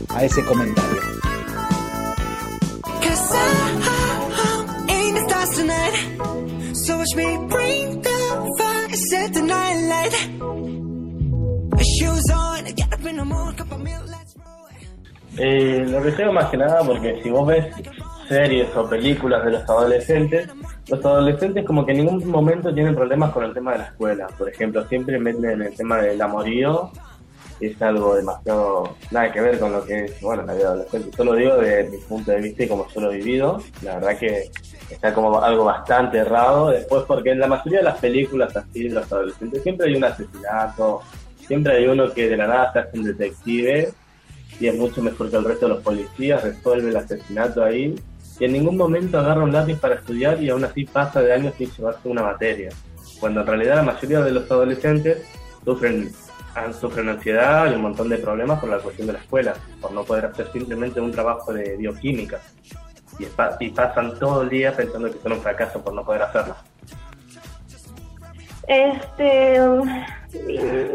[0.10, 1.18] a ese comentario.
[15.38, 17.68] Eh, lo que sea más que nada porque si vos ves
[18.28, 20.50] series o películas de los adolescentes,
[20.90, 24.28] los adolescentes como que en ningún momento tienen problemas con el tema de la escuela.
[24.38, 26.92] Por ejemplo, siempre meten el tema del amorío,
[27.60, 31.10] y es algo demasiado nada que ver con lo que es, bueno, la vida adolescente.
[31.18, 33.62] Yo lo digo desde mi punto de vista y como yo lo he vivido.
[33.82, 34.52] La verdad que
[34.90, 36.70] está como algo bastante errado.
[36.70, 40.04] Después, porque en la mayoría de las películas así de los adolescentes siempre hay un
[40.04, 41.02] asesinato,
[41.48, 43.92] siempre hay uno que de la nada se hace un detective
[44.60, 47.96] y es mucho mejor que el resto de los policías, resuelve el asesinato ahí
[48.40, 51.54] y en ningún momento agarra un lápiz para estudiar y aún así pasa de años
[51.58, 52.70] sin llevarse una materia.
[53.20, 55.26] Cuando en realidad la mayoría de los adolescentes
[55.66, 56.12] sufren,
[56.80, 60.04] sufren ansiedad y un montón de problemas por la cuestión de la escuela, por no
[60.04, 62.40] poder hacer simplemente un trabajo de bioquímica.
[63.20, 63.26] Y,
[63.66, 66.56] y pasan todo el día pensando que son un fracaso por no poder hacerlo.
[68.68, 69.60] Este,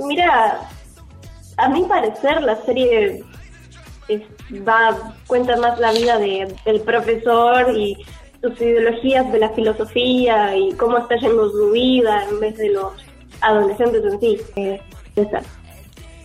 [0.07, 0.61] mira,
[1.57, 3.25] a mi parecer la serie
[4.67, 7.97] va cuenta más la vida de, del profesor y
[8.41, 12.93] sus ideologías de la filosofía y cómo está yendo su vida en vez de los
[13.41, 14.39] adolescentes en sí.
[14.57, 14.81] Eh,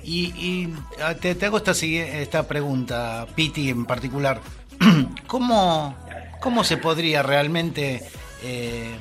[0.04, 0.74] y, y,
[1.22, 4.40] te, te hago esta, esta pregunta, Piti en particular.
[5.28, 5.96] ¿Cómo,
[6.40, 8.04] ¿Cómo se podría realmente
[8.44, 8.96] eh,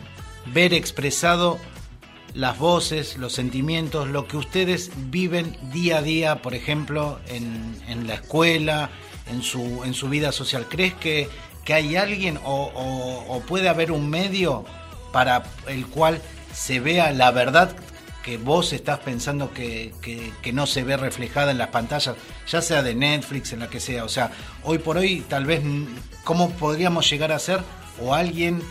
[0.47, 1.59] ver expresado
[2.37, 8.07] las voces, los sentimientos, lo que ustedes viven día a día, por ejemplo, en, en
[8.07, 8.91] la escuela,
[9.27, 10.67] en su, en su vida social?
[10.69, 11.29] ¿Crees que,
[11.65, 14.65] que hay alguien o, puede haber un medio
[15.13, 16.21] para el cual
[16.53, 17.75] se vea la verdad
[18.23, 22.17] que vos estás pensando que, que, no se ve reflejada en las pantallas,
[22.49, 24.05] ya sea de Netflix, en la que sea.
[24.05, 24.33] O sea,
[24.65, 25.63] hoy por hoy tal vez,
[26.25, 27.61] ¿cómo podríamos llegar a ser?
[28.01, 28.63] ¿O alguien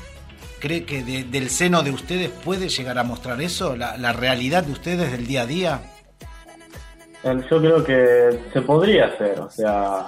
[0.60, 5.12] cree que del seno de ustedes puede llegar a mostrar eso, la, realidad de ustedes
[5.12, 5.80] del día a día?
[7.24, 10.08] Yo creo que se podría hacer, o sea,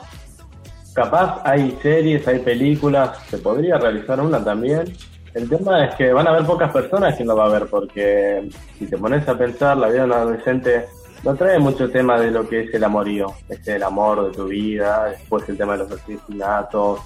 [0.93, 4.93] capaz hay series, hay películas, se podría realizar una también.
[5.33, 8.47] El tema es que van a haber pocas personas que no va a ver, porque
[8.77, 10.85] si te pones a pensar, la vida de un adolescente
[11.23, 14.45] no trae mucho tema de lo que es el amorío, es el amor de tu
[14.45, 17.01] vida, después el tema de los asesinatos,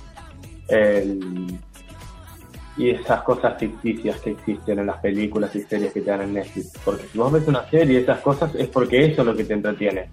[2.81, 6.33] y esas cosas ficticias que existen en las películas y series que te dan en
[6.33, 6.73] Netflix.
[6.83, 9.53] Porque si vos ves una serie, esas cosas es porque eso es lo que te
[9.53, 10.09] entretiene.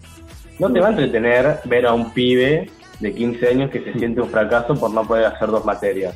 [0.59, 2.69] No te va a entretener ver a un pibe
[3.01, 6.15] de 15 años que se siente un fracaso por no poder hacer dos materias.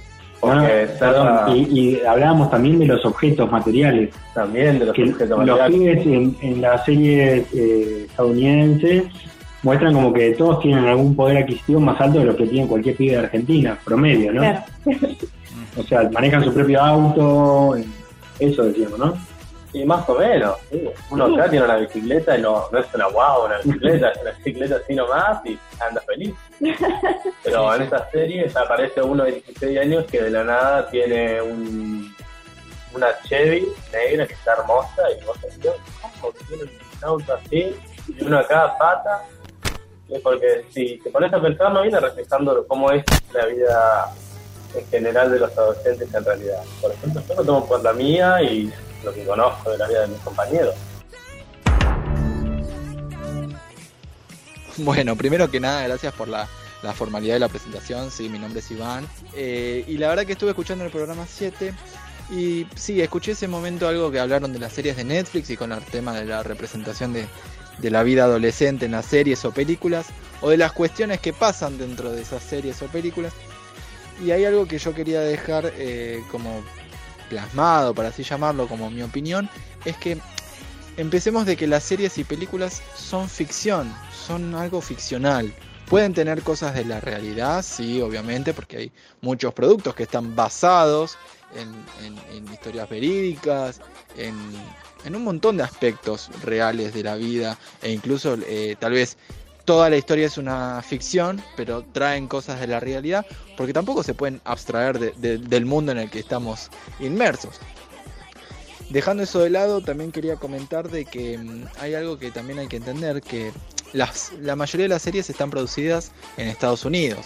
[1.55, 4.11] y, hablábamos también de los objetos materiales.
[4.35, 5.71] También de los objetos materiales.
[5.71, 9.05] Los pibes en, en las series eh, estadounidenses
[9.63, 12.95] muestran como que todos tienen algún poder adquisitivo más alto de lo que tiene cualquier
[12.95, 14.43] pibe de Argentina, promedio, ¿no?
[15.77, 17.77] o sea, manejan su propio auto,
[18.39, 19.15] eso decíamos, ¿no?
[19.75, 20.59] Y más o menos,
[21.11, 24.31] uno acá tiene una bicicleta y no, no es una guau, una bicicleta, es una
[24.33, 26.35] bicicleta así nomás y anda feliz.
[27.43, 32.15] Pero en esta serie aparece uno de 16 años que de la nada tiene un,
[32.95, 35.71] una Chevy negra que está hermosa y vos decís,
[36.21, 36.71] ¿cómo tiene un
[37.01, 37.75] auto así?
[38.09, 39.25] Y uno acá pata.
[40.23, 43.03] Porque si te pones a pensar, no viene reflejando cómo es
[43.33, 44.15] la vida
[44.75, 46.63] en general de los adolescentes en realidad.
[46.81, 48.73] Por ejemplo, yo lo tomo por la mía y
[49.05, 50.75] lo que conozco de la vida de mis compañeros.
[54.79, 56.49] Bueno, primero que nada, gracias por la,
[56.95, 58.11] formalidad de la presentación.
[58.11, 59.07] Sí, mi nombre es Iván.
[59.35, 61.75] Eh, y la verdad que estuve escuchando el programa 7.
[62.31, 65.73] Y sí, escuché ese momento algo que hablaron de las series de Netflix y con
[65.73, 67.27] el tema de la representación de,
[67.79, 70.07] de la vida adolescente en las series o películas.
[70.41, 73.35] O de las cuestiones que pasan dentro de esas series o películas.
[74.25, 76.63] Y hay algo que yo quería dejar eh, como
[77.29, 79.49] plasmado, para así llamarlo, como mi opinión,
[79.85, 80.19] es que
[80.97, 83.93] empecemos de que las series y películas son ficción,
[84.27, 85.53] son algo ficcional.
[85.89, 91.19] Pueden tener cosas de la realidad, sí, obviamente, porque hay muchos productos que están basados
[91.55, 93.81] en, historias verídicas,
[94.17, 99.17] en, un montón de aspectos reales de la vida, e incluso eh, tal vez
[99.65, 104.15] toda la historia es una ficción, pero traen cosas de la realidad, porque tampoco se
[104.15, 107.59] pueden abstraer del mundo en el que estamos inmersos.
[108.91, 112.69] Dejando eso de lado, también quería comentar de que mm, hay algo que también hay
[112.69, 113.53] que entender, que
[113.93, 117.25] la mayoría de las series están producidas en Estados Unidos.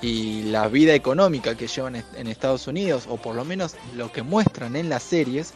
[0.00, 4.22] Y la vida económica que llevan en Estados Unidos, o por lo menos lo que
[4.22, 5.54] muestran en las series,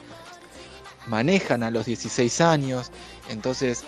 [1.06, 2.90] manejan a los 16 años.
[3.28, 3.84] Entonces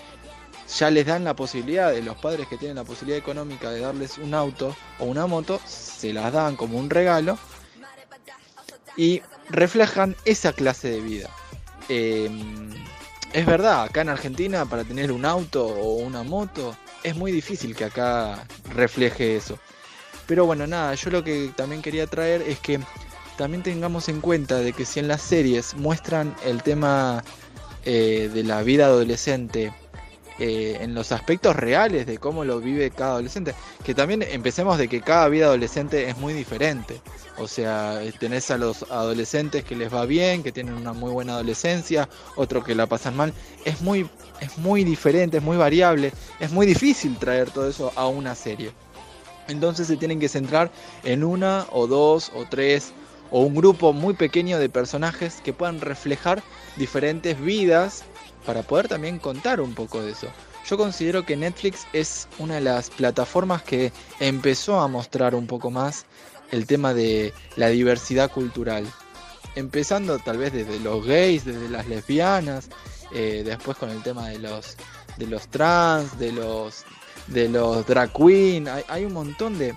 [0.78, 4.18] ya les dan la posibilidad, de los padres que tienen la posibilidad económica de darles
[4.18, 7.38] un auto o una moto, se las dan como un regalo
[8.96, 11.30] y reflejan esa clase de vida.
[11.88, 12.70] Em,
[13.32, 17.76] es verdad, acá en Argentina para tener un auto o una moto es muy difícil
[17.76, 19.58] que acá refleje eso.
[20.26, 22.80] Pero bueno, nada, yo lo que también quería traer es que
[23.36, 27.22] también tengamos en cuenta de que si en las series muestran el tema
[27.84, 29.72] eh, de la vida adolescente
[30.38, 33.54] eh, en los aspectos reales de cómo lo vive cada adolescente.
[33.84, 37.00] Que también empecemos de que cada vida adolescente es muy diferente.
[37.38, 41.34] O sea, tenés a los adolescentes que les va bien, que tienen una muy buena
[41.34, 43.32] adolescencia, otros que la pasan mal.
[43.64, 44.08] Es muy,
[44.40, 46.12] es muy diferente, es muy variable.
[46.40, 48.72] Es muy difícil traer todo eso a una serie.
[49.48, 50.70] Entonces se tienen que centrar
[51.04, 52.92] en una o dos o tres
[53.30, 56.42] o un grupo muy pequeño de personajes que puedan reflejar
[56.76, 58.04] diferentes vidas
[58.44, 60.28] para poder también contar un poco de eso.
[60.66, 65.70] Yo considero que Netflix es una de las plataformas que empezó a mostrar un poco
[65.70, 66.06] más
[66.50, 68.86] el tema de la diversidad cultural.
[69.56, 72.68] Empezando tal vez desde los gays, desde las lesbianas,
[73.14, 74.76] eh, después con el tema de los,
[75.16, 76.84] de los trans, de los,
[77.26, 78.68] de los drag queen.
[78.68, 79.74] Hay, hay un montón de,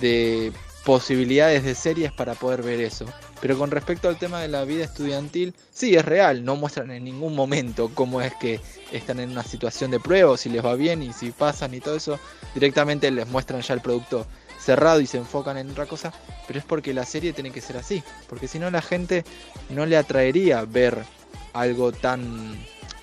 [0.00, 0.52] de
[0.84, 3.06] posibilidades de series para poder ver eso.
[3.40, 7.04] Pero con respecto al tema de la vida estudiantil, sí, es real, no muestran en
[7.04, 8.60] ningún momento cómo es que
[8.92, 11.96] están en una situación de prueba, si les va bien y si pasan y todo
[11.96, 12.18] eso,
[12.54, 14.26] directamente les muestran ya el producto
[14.58, 16.12] cerrado y se enfocan en otra cosa,
[16.46, 19.24] pero es porque la serie tiene que ser así, porque si no la gente
[19.68, 21.04] no le atraería ver
[21.52, 22.56] algo tan,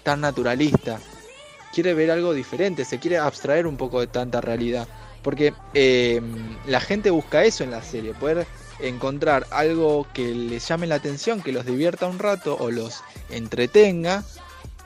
[0.03, 0.99] tan naturalista,
[1.73, 4.87] quiere ver algo diferente, se quiere abstraer un poco de tanta realidad,
[5.21, 6.21] porque eh,
[6.67, 8.45] la gente busca eso en la serie, poder
[8.83, 14.23] encontrar algo que les llame la atención, que los divierta un rato o los entretenga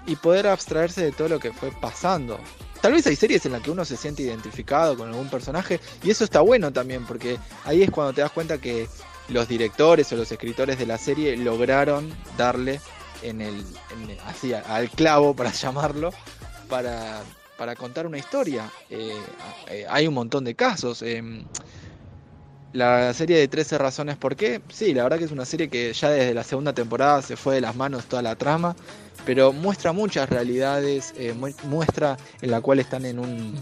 [0.05, 2.39] y poder abstraerse de todo lo que fue pasando.
[2.81, 6.11] Tal vez hay series en las que uno se siente identificado con algún personaje y
[6.11, 8.87] eso está bueno también porque ahí es cuando te das cuenta que
[9.29, 12.79] los directores o los escritores de la serie lograron darle
[13.23, 13.65] en el,
[14.25, 16.11] así al clavo para llamarlo
[16.69, 17.21] para,
[17.57, 18.71] para contar una historia.
[18.89, 19.17] Eh,
[19.69, 21.01] eh, hay un montón de casos.
[21.01, 21.43] Em,
[22.77, 25.91] la serie de 13 razones por qué, sí, la verdad que es una serie que
[25.93, 28.75] ya desde la segunda temporada se fue de las manos toda la trama,
[29.25, 33.59] pero muestra muchas realidades, eh, muestra en la cual están en un...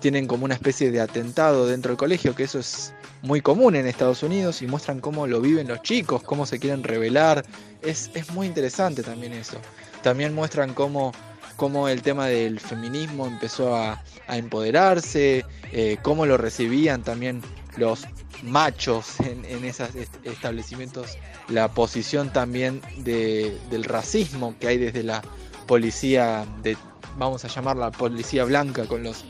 [0.00, 3.88] tienen como una especie de atentado dentro del colegio, que eso es muy común en
[3.88, 7.44] Estados Unidos, y muestran cómo lo viven los chicos, cómo se quieren revelar,
[7.82, 9.56] es, es muy interesante también eso.
[10.04, 11.12] También muestran cómo
[11.56, 17.42] cómo el tema del feminismo empezó a, empoderarse, eh, cómo lo recibían también
[17.76, 18.06] los
[18.42, 19.90] machos en, esos
[20.24, 21.16] establecimientos,
[21.48, 25.22] la posición también del racismo que hay desde la
[25.66, 26.76] policía, de,
[27.16, 29.24] vamos a llamarla policía blanca con los,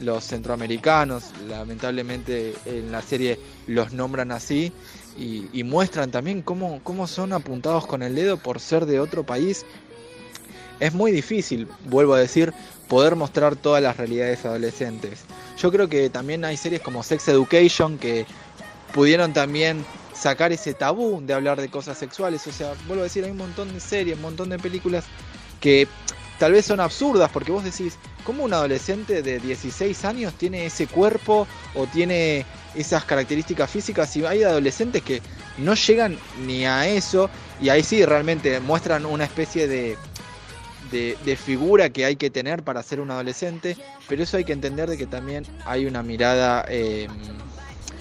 [0.00, 4.72] los centroamericanos, lamentablemente en la serie los nombran así
[5.16, 9.66] y, muestran también cómo, cómo son apuntados con el dedo por ser de otro país
[10.80, 12.52] es muy difícil, vuelvo a decir,
[12.88, 15.24] poder mostrar todas las realidades adolescentes.
[15.60, 18.26] Yo creo que también hay series como Sex Education que
[18.94, 19.84] pudieron también
[20.14, 22.46] sacar ese tabú de hablar de cosas sexuales.
[22.46, 25.04] O sea, vuelvo a decir, hay un montón de series, un montón de películas
[25.60, 25.88] que
[26.38, 30.86] tal vez son absurdas porque vos decís, ¿cómo un adolescente de 16 años tiene ese
[30.86, 34.16] cuerpo o tiene esas características físicas?
[34.16, 35.20] Y hay adolescentes que
[35.58, 37.28] no llegan ni a eso
[37.60, 39.96] y ahí sí realmente muestran una especie de
[40.90, 43.76] de, figura que hay que tener para ser un adolescente,
[44.08, 47.10] pero eso hay que entender de que también hay una mirada, em,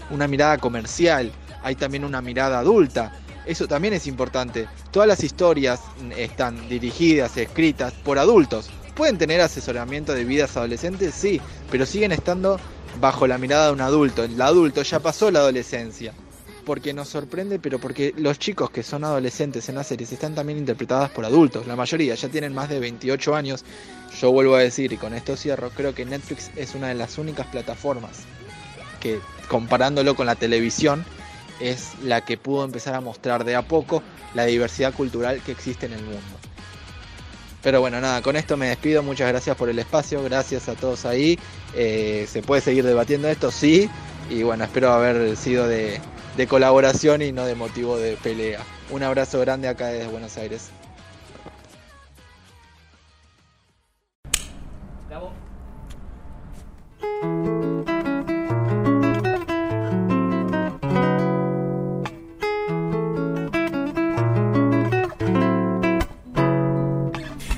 [0.09, 1.31] una mirada comercial,
[1.63, 3.11] hay también una mirada adulta.
[3.45, 4.67] Eso también es importante.
[4.91, 5.79] Todas las historias
[6.17, 8.69] están dirigidas, escritas por adultos.
[8.95, 11.39] Pueden tener asesoramiento de vidas adolescentes, sí,
[11.71, 12.59] pero siguen estando
[12.99, 14.23] bajo la mirada de un adulto.
[14.23, 16.13] El adulto ya pasó la adolescencia
[16.67, 20.59] porque nos sorprende, pero porque los chicos que son adolescentes en las series están también
[20.59, 21.65] interpretadas por adultos.
[21.65, 23.63] La mayoría ya tienen más de 28 años.
[24.19, 27.17] Yo vuelvo a decir, y con esto cierro, creo que Netflix es una de las
[27.17, 28.25] únicas plataformas
[28.99, 31.05] que, comparándolo con la televisión,
[31.61, 34.03] es la que pudo empezar a mostrar de a poco
[34.33, 36.19] la diversidad cultural que existe en el mundo.
[37.63, 39.03] Pero bueno, nada, con esto me despido.
[39.03, 41.39] Muchas gracias por el espacio, gracias a todos ahí.
[41.73, 43.51] Eh, ¿Se puede seguir debatiendo esto?
[43.51, 43.89] Sí.
[44.29, 46.01] Y bueno, espero haber sido de,
[46.37, 48.59] de colaboración y no de motivo de pelea.
[48.91, 50.69] Un abrazo grande acá desde Buenos Aires.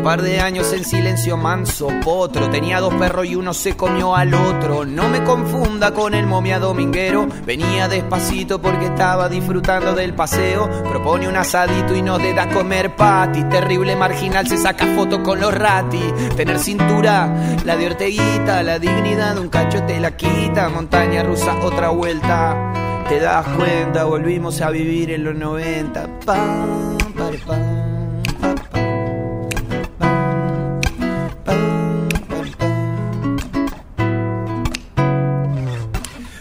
[0.00, 2.48] Un par de años en silencio manso, potro.
[2.48, 4.86] Tenía dos perros y uno se comió al otro.
[4.86, 7.28] No me confunda con el momia dominguero.
[7.44, 10.70] Venía despacito porque estaba disfrutando del paseo.
[10.88, 13.44] Propone un asadito y no te da comer pati.
[13.50, 16.00] Terrible marginal se saca foto con los rati.
[16.34, 20.70] Tener cintura, la de Orteguita, la dignidad de un cacho te la quita.
[20.70, 22.72] Montaña rusa, otra vuelta
[23.06, 26.08] te das cuenta, volvimos a vivir en los 90.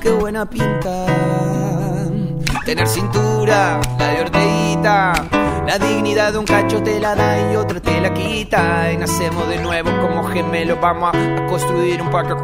[0.00, 1.06] Qué buena pinta.
[2.64, 5.28] Tener cintura, la de orteguita
[5.68, 8.90] la dignidad de un cacho te la da y otro te la quita.
[8.90, 10.80] Y nacemos de nuevo como gemelos.
[10.80, 12.34] Vamos a, construir un parque.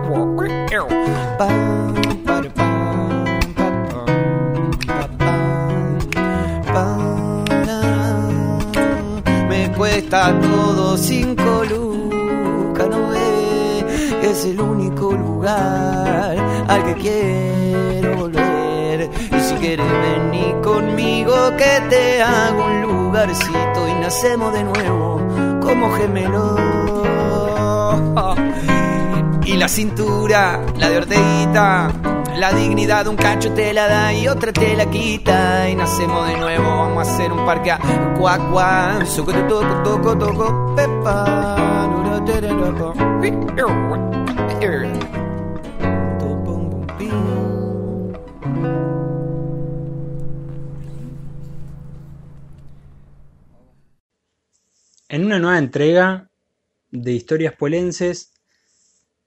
[9.49, 11.94] Me cuesta todo no ve
[14.31, 16.37] es el único lugar
[16.69, 19.11] al que quiero volver.
[19.37, 25.21] Y si quieres venir conmigo, que te hago un lugarcito y nacemos de nuevo
[25.61, 26.61] como gemelos.
[29.45, 31.93] Y la cintura, la de Orteguita,
[32.37, 35.69] la dignidad de un cacho te la da y otra te la quita.
[35.69, 37.79] Y nacemos de nuevo, vamos a hacer un parque a
[38.19, 41.91] cuac cuac, soco toco toco toco pepa.
[55.09, 56.29] En una nueva entrega
[56.91, 58.33] de Historias Polenses,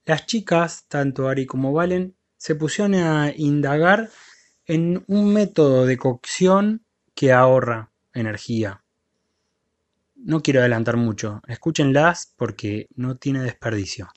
[0.04, 4.08] las chicas, tanto Ari como Valen, se pusieron a indagar
[4.66, 6.84] en un método de cocción
[7.14, 8.82] que ahorra energía.
[10.14, 14.08] No quiero adelantar mucho, escúchenlas porque no tiene desperdicio.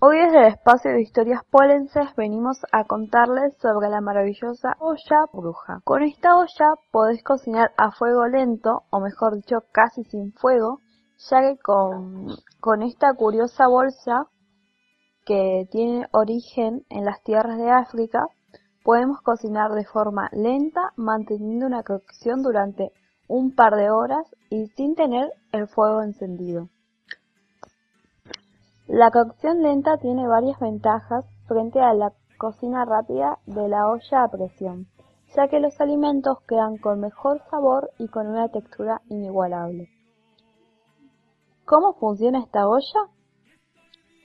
[0.00, 5.80] Hoy desde el espacio de historias polenses venimos a contarles sobre la maravillosa olla bruja.
[5.84, 10.80] Con esta olla podés cocinar a fuego lento, o mejor dicho, casi sin fuego,
[11.28, 12.28] ya que con,
[12.60, 14.26] con esta curiosa bolsa
[15.30, 18.26] que tiene origen en las tierras de África,
[18.82, 22.90] podemos cocinar de forma lenta, manteniendo una cocción durante
[23.28, 26.68] un par de horas y sin tener el fuego encendido.
[28.88, 34.28] La cocción lenta tiene varias ventajas frente a la cocina rápida de la olla a
[34.32, 34.88] presión,
[35.36, 39.90] ya que los alimentos quedan con mejor sabor y con una textura inigualable.
[41.66, 43.19] ¿Cómo funciona esta olla?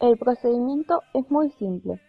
[0.01, 2.01] El procedimiento es muy simple.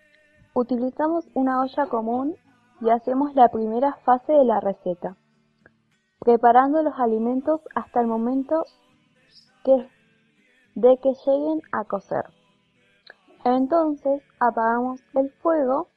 [0.55, 2.34] Utilizamos una olla común
[2.80, 5.16] y hacemos la primera fase de la receta,
[6.18, 8.64] preparando los alimentos hasta el momento
[10.74, 12.24] de que lleguen a cocer.
[13.45, 15.89] Entonces apagamos el fuego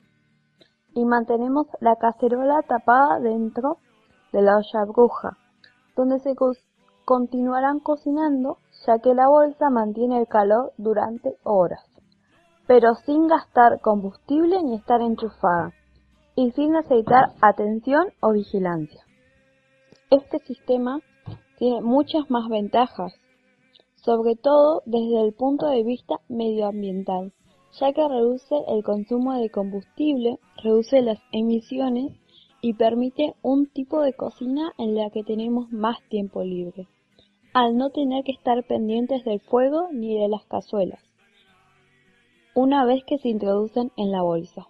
[0.94, 3.78] y mantenemos la cacerola tapada dentro
[4.32, 5.38] de la olla bruja,
[5.96, 6.36] donde se
[7.06, 11.86] continuarán cocinando ya que la bolsa mantiene el calor durante horas,
[12.68, 15.74] pero sin gastar combustible ni estar enchufada
[16.36, 19.04] y sin necesitar atención o vigilancia.
[20.10, 21.02] Este sistema
[21.58, 23.14] tiene muchas más ventajas,
[23.96, 27.34] sobre todo desde el punto de vista medioambiental,
[27.80, 32.14] ya que reduce el consumo de combustible, reduce las emisiones
[32.62, 36.88] y permite un tipo de cocina en la que tenemos más tiempo libre,
[37.54, 41.02] al no tener que estar pendientes del fuego ni de las cazuelas,
[42.56, 44.68] una vez que se introducen en la bolsa.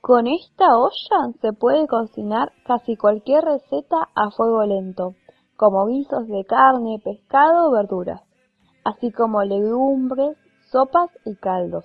[0.00, 5.14] Con esta olla se puede cocinar casi cualquier receta a fuego lento,
[5.56, 8.22] como guisos de carne, pescado o verduras,
[8.84, 10.38] así como legumbres,
[10.70, 11.84] sopas y caldos.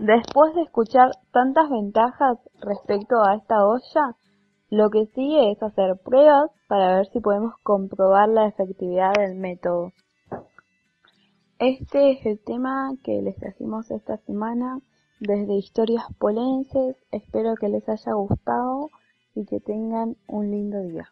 [0.00, 4.16] Después de escuchar tantas ventajas respecto a esta olla,
[4.72, 9.92] lo que sigue es hacer pruebas para ver si podemos comprobar la efectividad del método.
[11.58, 14.80] Este es el tema que les trajimos esta semana
[15.20, 16.96] desde Historias Polenses.
[17.10, 18.88] Espero que les haya gustado
[19.34, 21.11] y que tengan un lindo día.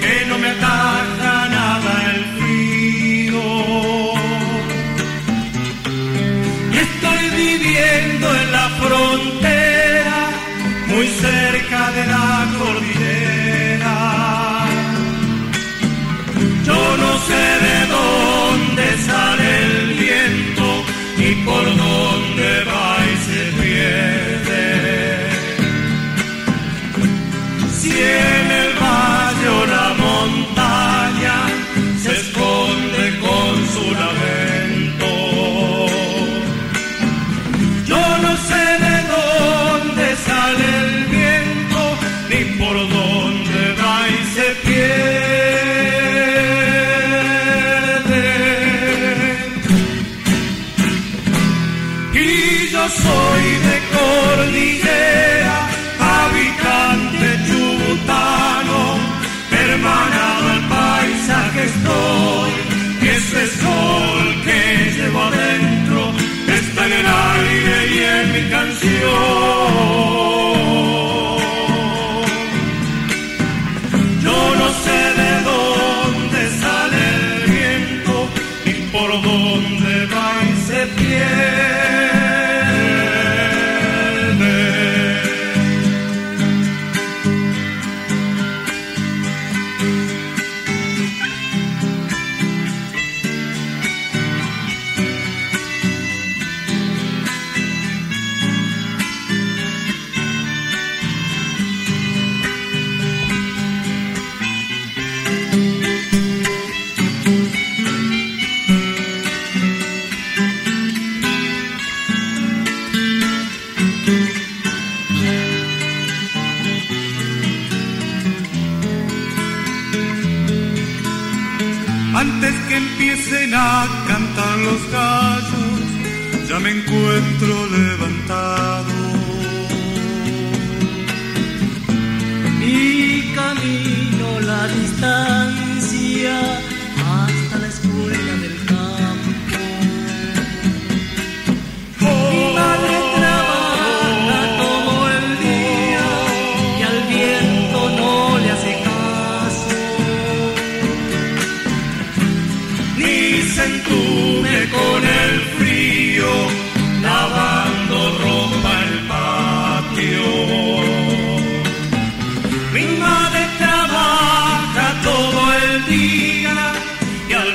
[0.00, 3.42] Que no me ataja nada el frío.
[6.72, 9.71] Y estoy viviendo en la frontera,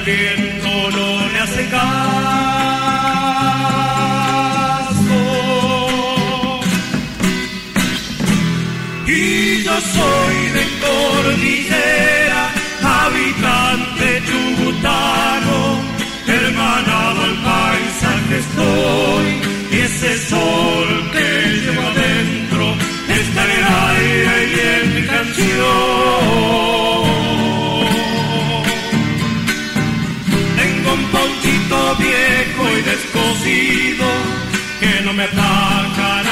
[0.08, 1.88] viento no le hace caso.
[9.06, 12.44] Y yo soy de cordillera,
[13.00, 15.60] habitante chubutano,
[16.36, 19.26] hermanado al paisaje estoy,
[19.72, 21.28] y ese sol que
[21.64, 22.66] llevo adentro
[23.20, 27.07] está en el aire y en mi canción.
[30.88, 34.06] Tengo un ponchito viejo y descosido
[34.80, 36.27] que no me ataca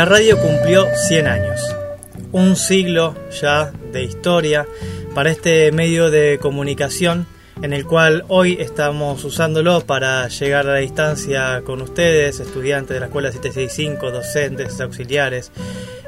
[0.00, 1.76] La radio cumplió 100 años,
[2.32, 4.66] un siglo ya de historia
[5.14, 7.26] para este medio de comunicación
[7.60, 13.00] en el cual hoy estamos usándolo para llegar a la distancia con ustedes, estudiantes de
[13.00, 15.52] la Escuela 765, docentes, auxiliares,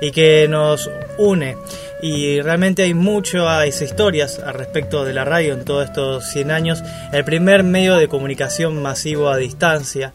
[0.00, 0.88] y que nos
[1.18, 1.58] une.
[2.02, 6.82] Y realmente hay muchas historias al respecto de la radio en todos estos 100 años.
[7.12, 10.12] El primer medio de comunicación masivo a distancia,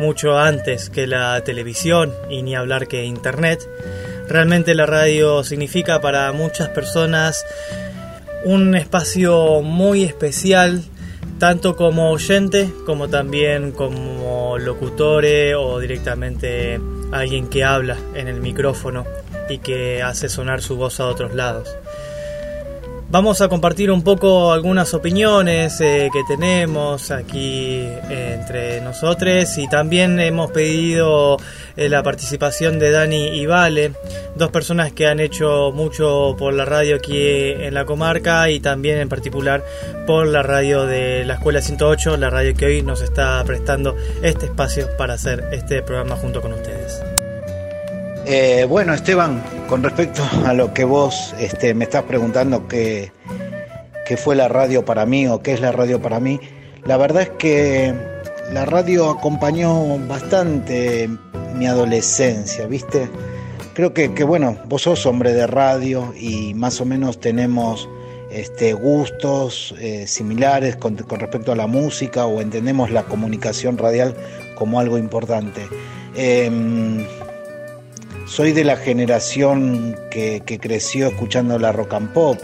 [0.00, 3.60] mucho antes que la televisión y ni hablar que Internet.
[4.28, 7.46] Realmente la radio significa para muchas personas
[8.44, 10.82] un espacio muy especial,
[11.38, 16.80] tanto como oyente como también como locutore o directamente
[17.12, 19.04] alguien que habla en el micrófono
[19.48, 21.68] y que hace sonar su voz a otros lados.
[23.10, 29.66] Vamos a compartir un poco algunas opiniones eh, que tenemos aquí eh, entre nosotros y
[29.66, 31.38] también hemos pedido
[31.74, 33.92] eh, la participación de Dani y Vale,
[34.36, 38.98] dos personas que han hecho mucho por la radio aquí en la comarca y también
[38.98, 39.64] en particular
[40.06, 44.44] por la radio de la Escuela 108, la radio que hoy nos está prestando este
[44.44, 47.00] espacio para hacer este programa junto con ustedes.
[48.30, 53.10] Eh, bueno, Esteban, con respecto a lo que vos este, me estás preguntando, qué,
[54.18, 56.38] fue la radio para mí o qué es la radio para mí,
[56.84, 57.94] la verdad es que
[58.52, 61.08] la radio acompañó bastante
[61.54, 63.08] mi adolescencia, ¿viste?
[63.72, 67.88] Creo que, que, bueno, vos sos hombre de radio y más o menos tenemos
[68.30, 74.14] este, gustos eh, similares con, respecto a la música o entendemos la comunicación radial
[74.54, 75.66] como algo importante.
[76.14, 76.50] Eh,
[78.28, 82.38] soy de la generación que, creció escuchando la rock and pop,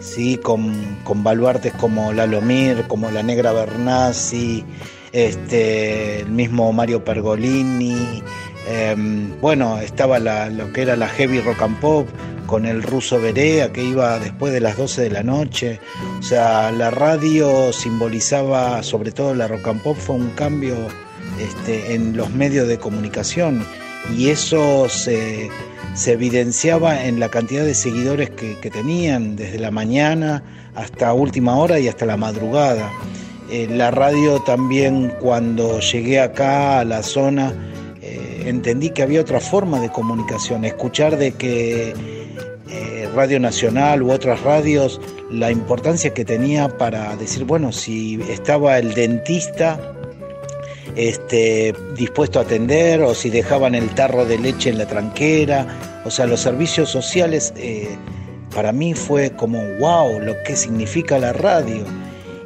[0.00, 0.38] ¿sí?
[0.38, 0.74] con,
[1.22, 4.64] baluartes como Lalo Mir, como La Negra Bernasi,
[5.12, 8.22] este, el mismo Mario Pergolini,
[8.68, 12.08] em, bueno, estaba la, lo que era la heavy rock and pop
[12.46, 15.78] con el ruso Berea que iba después de las 12 de la noche,
[16.18, 20.74] o sea, la radio simbolizaba, sobre todo la rock and pop, fue un cambio
[21.38, 23.62] este, en los medios de comunicación
[24.16, 25.50] y eso se,
[26.06, 30.42] evidenciaba en la cantidad de seguidores que, tenían desde la mañana
[30.74, 32.90] hasta última hora y hasta la madrugada.
[33.50, 37.54] Eh, la radio también cuando llegué acá a la zona
[38.02, 41.94] eh, entendí que había otra forma de comunicación, escuchar de que
[42.70, 48.78] eh, Radio Nacional u otras radios la importancia que tenía para decir, bueno, si estaba
[48.78, 49.97] el dentista
[50.96, 55.66] este, dispuesto a atender o si dejaban el tarro de leche en la tranquera.
[56.04, 57.88] O sea, los servicios sociales eh,
[58.54, 61.84] para mí fue como, wow, lo que significa la radio.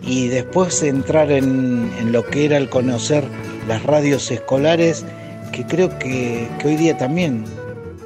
[0.02, 3.24] Y después entrar en, lo que era el conocer
[3.68, 5.04] las radios escolares,
[5.52, 7.44] que creo que, hoy día también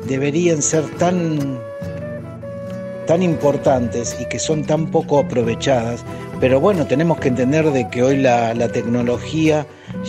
[0.07, 1.59] deberían ser tan
[3.07, 6.05] tan importantes y que son tan poco aprovechadas,
[6.41, 9.65] pero bueno, tenemos que entender de que hoy la tecnología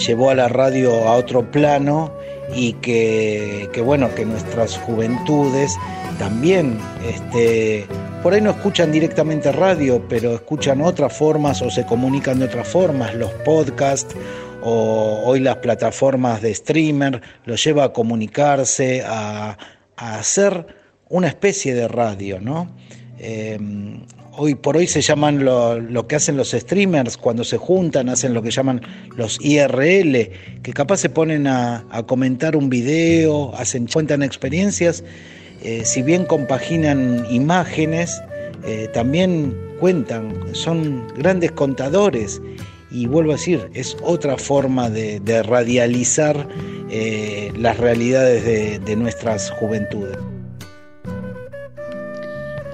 [0.06, 2.12] llevó a la radio a otro plano
[2.56, 5.78] y que, bueno, que nuestras juventudes
[6.18, 7.86] también este,
[8.24, 12.68] por ahí no escuchan directamente radio, pero escuchan otras formas o se comunican de otras
[12.68, 14.16] formas, los podcasts
[14.64, 19.58] o hoy las plataformas de streamer los lleva a comunicarse, a,
[19.96, 20.68] hacer
[21.10, 22.76] una especie de radio, ¿no?
[23.18, 24.06] Em,
[24.38, 28.42] hoy por hoy se llaman lo, que hacen los streamers cuando se juntan, hacen lo
[28.42, 28.82] que llaman
[29.16, 30.32] los IRL,
[30.62, 35.04] que capaz se ponen a, comentar un video, hacen, cuentan experiencias,
[35.64, 38.22] eh, si bien compaginan imágenes,
[38.66, 42.42] eh, también cuentan, son grandes contadores.
[42.90, 46.48] Y vuelvo a decir, es otra forma de, radializar
[46.90, 50.18] eh, las realidades de, de nuestras juventudes.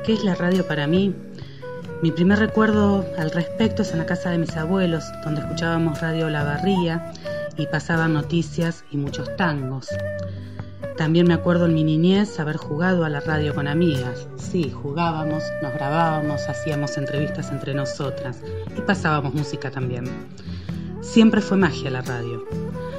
[0.05, 1.15] ¿Qué es la radio para mí?
[2.03, 6.29] Mi primer recuerdo al respecto es en la casa de mis abuelos, donde escuchábamos Radio
[6.29, 7.13] La Barría
[7.55, 9.87] y pasaban noticias y muchos tangos.
[10.97, 14.27] También me acuerdo en mi niñez haber jugado a la radio con amigas.
[14.35, 18.41] Sí, jugábamos, nos grabábamos, hacíamos entrevistas entre nosotras
[18.77, 20.03] y pasábamos música también.
[20.99, 22.45] Siempre fue magia la radio.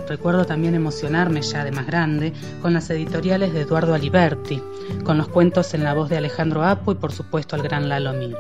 [0.09, 2.33] Recuerdo también emocionarme ya de más grande
[2.63, 4.63] con las editoriales de Eduardo Aliberti,
[5.05, 8.15] con los cuentos en la voz de Alejandro Apo y por supuesto al gran Lalo
[8.15, 8.39] Mir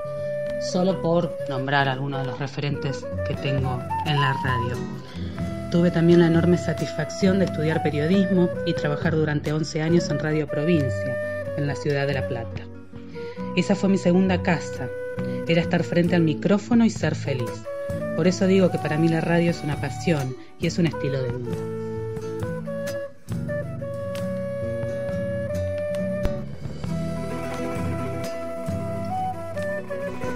[0.72, 4.76] solo por nombrar algunos de los referentes que tengo en la radio.
[5.70, 10.46] Tuve también la enorme satisfacción de estudiar periodismo y trabajar durante 11 años en Radio
[10.46, 11.16] Provincia,
[11.56, 12.62] en la ciudad de La Plata.
[13.56, 14.88] Esa fue mi segunda casa,
[15.46, 17.50] era estar frente al micrófono y ser feliz.
[18.16, 21.22] Por eso digo que para mí la radio es una pasión y es un estilo
[21.22, 21.83] de vida.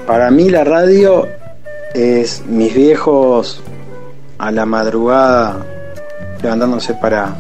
[0.09, 1.29] Para mí la radio
[1.93, 3.61] es mis viejos
[4.39, 5.67] a la madrugada
[6.43, 7.37] levantándose para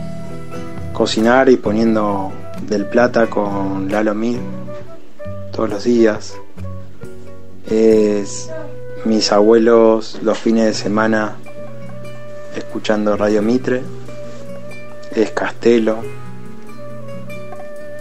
[0.93, 2.31] cocinar y poniendo
[2.69, 4.41] del plata con Lalo Mir
[5.51, 6.37] todos los días.
[7.71, 8.51] Es
[9.07, 11.37] mis abuelos los fines de semana
[12.55, 13.81] escuchando Radio Mitre.
[15.17, 16.01] Es Castelo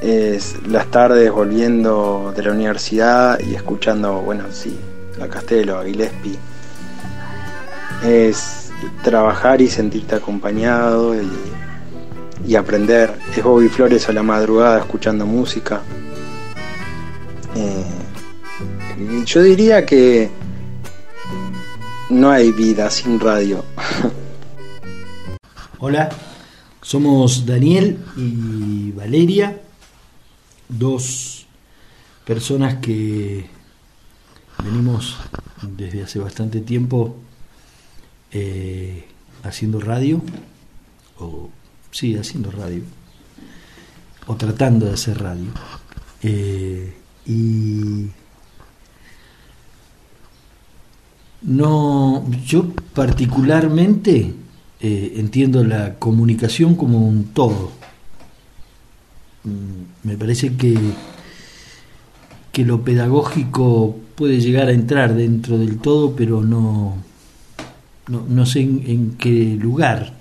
[0.02, 4.78] es las tardes volviendo de la universidad y escuchando, bueno, sí,
[5.22, 6.38] a Castelo, a Gillespie.
[8.04, 8.70] Es
[9.04, 13.14] trabajar y sentirte acompañado y, aprender.
[13.36, 15.82] Es Bobby Flores a la madrugada escuchando música.
[17.56, 20.30] Eh, yo diría que
[22.10, 23.66] no hay vida sin radio.
[25.80, 26.10] Hola,
[26.82, 29.60] somos Daniel y Valeria
[30.70, 31.45] dos
[32.26, 33.45] personas que
[34.63, 35.18] venimos
[35.61, 37.15] desde hace bastante tiempo
[38.32, 39.05] eh,
[39.43, 40.22] haciendo radio,
[41.20, 41.49] o
[41.91, 42.82] sí, haciendo radio,
[44.28, 45.47] o tratando de hacer radio.
[46.22, 46.93] Eh,
[47.26, 48.07] y
[51.43, 54.34] no, yo particularmente
[54.80, 57.72] eh, entiendo la comunicación como un todo
[59.47, 60.76] Mm, me parece que,
[62.52, 66.98] que lo pedagógico puede llegar a entrar dentro del todo, pero no,
[68.08, 70.14] no, sé en, qué lugar,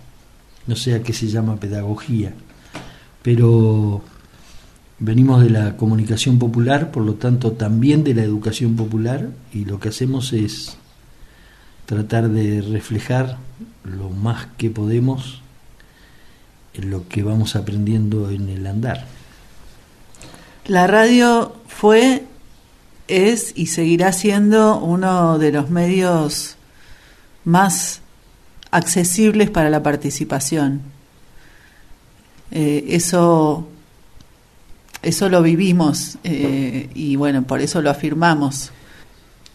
[0.66, 2.34] no sé a qué se llama pedagogía,
[3.22, 4.02] pero
[4.98, 9.80] venimos de la comunicación popular, por lo tanto también de la educación popular, y lo
[9.80, 10.76] que hacemos es
[11.86, 13.38] tratar de reflejar
[13.84, 15.40] lo más que podemos
[16.74, 19.15] en lo que vamos aprendiendo en el andar.
[20.68, 22.24] La radio fue,
[23.06, 26.56] es y seguirá siendo uno de los medios
[27.44, 28.00] más
[28.72, 30.80] accesibles para la participación.
[32.50, 33.68] Eh, eso,
[35.02, 38.72] eso lo vivimos eh, y bueno, por eso lo afirmamos.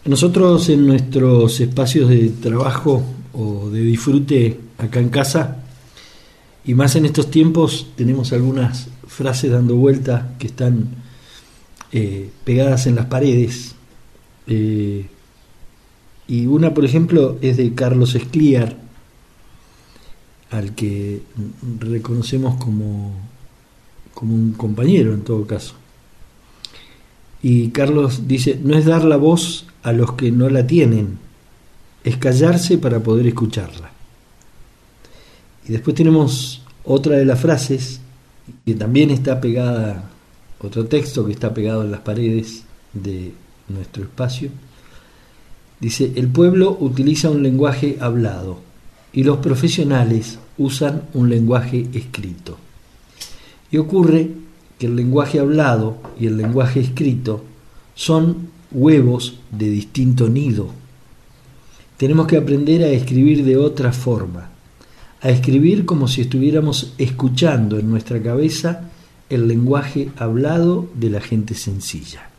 [0.06, 3.02] Nosotros en nuestros espacios de trabajo
[3.34, 5.58] o de disfrute acá en casa,
[6.64, 11.01] y más en estos tiempos, tenemos algunas frases dando vuelta que están
[11.92, 13.74] eh, pegadas en las paredes.
[14.46, 15.06] y
[16.46, 18.76] una, por ejemplo, es de Carlos Escliar,
[20.50, 21.22] al que
[21.78, 23.12] reconocemos como,
[24.14, 25.74] como un compañero en todo caso.
[27.42, 31.18] Y Carlos dice, no es dar la voz a los que no la tienen,
[32.04, 33.90] es callarse para poder escucharla.
[35.68, 38.00] Y después tenemos otra de las frases
[38.64, 40.11] que también está pegada,
[40.62, 43.32] otro texto que está pegado en las paredes de
[43.68, 44.50] nuestro espacio.
[45.80, 48.60] Dice, el pueblo utiliza un lenguaje hablado
[49.12, 52.56] y los profesionales usan un lenguaje escrito.
[53.70, 54.30] Y ocurre
[54.78, 57.42] que el lenguaje hablado y el lenguaje escrito
[57.94, 60.68] son huevos de distinto nido.
[61.96, 64.50] Tenemos que aprender a escribir de otra forma,
[65.20, 68.91] a escribir como si estuviéramos escuchando en nuestra cabeza
[69.34, 72.30] el lenguaje hablado de la gente sencilla.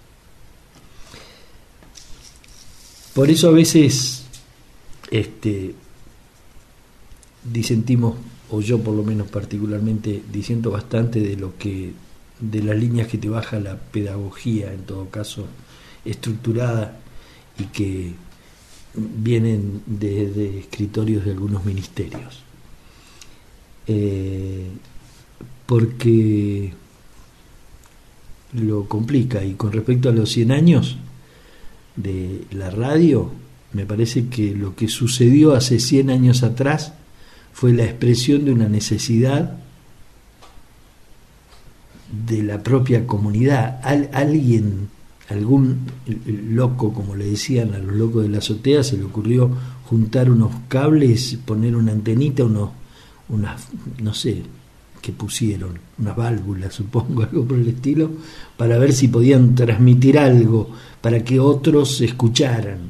[3.14, 4.24] Por eso a veces
[5.12, 5.76] este,
[7.44, 8.16] disentimos,
[8.50, 11.94] o yo por lo menos particularmente, disiento bastante de lo que,
[12.40, 15.46] de las líneas que te baja la pedagogía, en todo caso,
[16.06, 17.00] estructurada
[17.60, 18.14] y que
[18.96, 22.44] vienen de, escritorios de algunos ministerios.
[23.86, 24.70] Eh,
[25.66, 26.74] porque
[28.54, 30.98] lo complica y con respecto a los 100 años
[31.96, 33.32] de la radio,
[33.74, 36.94] me parece que lo que sucedió hace 100 años atrás
[37.54, 39.58] fue la expresión de una necesidad
[42.28, 43.80] de la propia comunidad.
[43.84, 44.90] alguien,
[45.30, 45.88] algún
[46.52, 49.50] loco, como le decían a los locos de la azotea, se le ocurrió
[49.86, 52.70] juntar unos cables, poner una antenita, unos,
[53.30, 53.68] unas,
[54.02, 54.44] no sé,
[55.04, 58.10] que pusieron, unas válvulas, supongo, algo por el estilo,
[58.58, 62.90] para ver si podían transmitir algo, para que otros escucharan.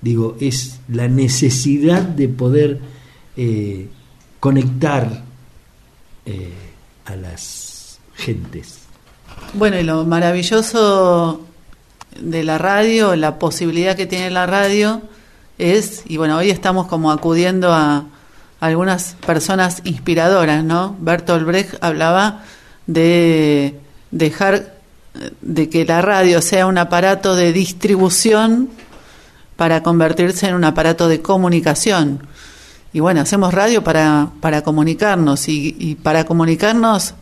[0.00, 2.80] Digo, es la necesidad de poder
[3.36, 3.88] eh,
[4.40, 5.22] conectar
[6.26, 6.52] eh,
[7.04, 8.80] a las gentes.
[9.54, 11.42] Bueno, y lo maravilloso
[12.20, 15.00] de la radio, la posibilidad que tiene la radio
[15.58, 18.06] es, y bueno, hoy estamos como acudiendo a,
[18.62, 20.96] algunas personas inspiradoras, ¿no?
[21.00, 22.44] Bertolt Brecht hablaba
[22.86, 23.74] de
[24.12, 24.76] dejar
[25.40, 28.70] de que la radio sea un aparato de distribución
[29.56, 32.24] para convertirse en un aparato de comunicación.
[32.92, 37.14] Y bueno, hacemos radio para, para comunicarnos y, para comunicarnos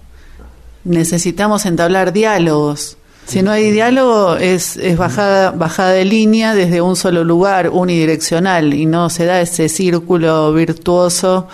[0.85, 2.99] necesitamos entablar diálogos.
[3.31, 8.75] Si no hay diálogo es, es bajada, bajada de línea desde un solo lugar, unidireccional,
[8.75, 11.47] y no se da ese círculo virtuoso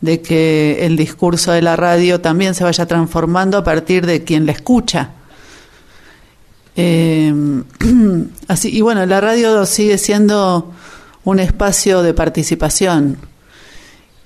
[0.00, 4.46] de que el discurso de la radio también se vaya transformando a partir de quien
[4.46, 5.10] la escucha.
[6.76, 7.34] Eh,
[8.46, 10.70] así, y bueno, la radio sigue siendo
[11.24, 13.18] un espacio de participación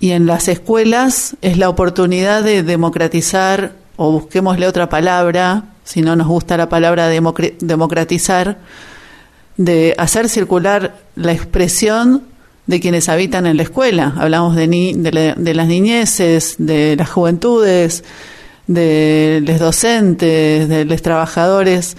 [0.01, 6.15] y en las escuelas es la oportunidad de democratizar, o busquémosle otra palabra, si no
[6.15, 8.59] nos gusta la palabra democratizar,
[9.57, 12.23] de hacer circular la expresión
[12.69, 14.15] de quienes habitan en la escuela.
[14.17, 14.69] Hablamos de,
[15.37, 18.05] de, las niñeces, de las juventudes,
[18.69, 21.97] de los docentes, de los trabajadores,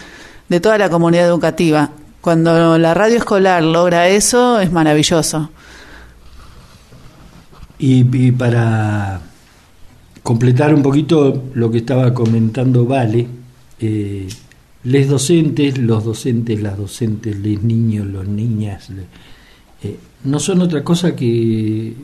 [0.47, 1.89] de toda la comunidad educativa.
[2.21, 5.49] Cuando la radio escolar logra eso, es maravilloso.
[7.77, 9.19] Y, para
[10.23, 13.40] completar un poquito lo que estaba comentando Vale,
[13.81, 14.27] eh,
[14.83, 18.89] les docentes, los docentes, las docentes, les niños, los niñas,
[19.83, 21.95] eh, no son otra cosa que eh,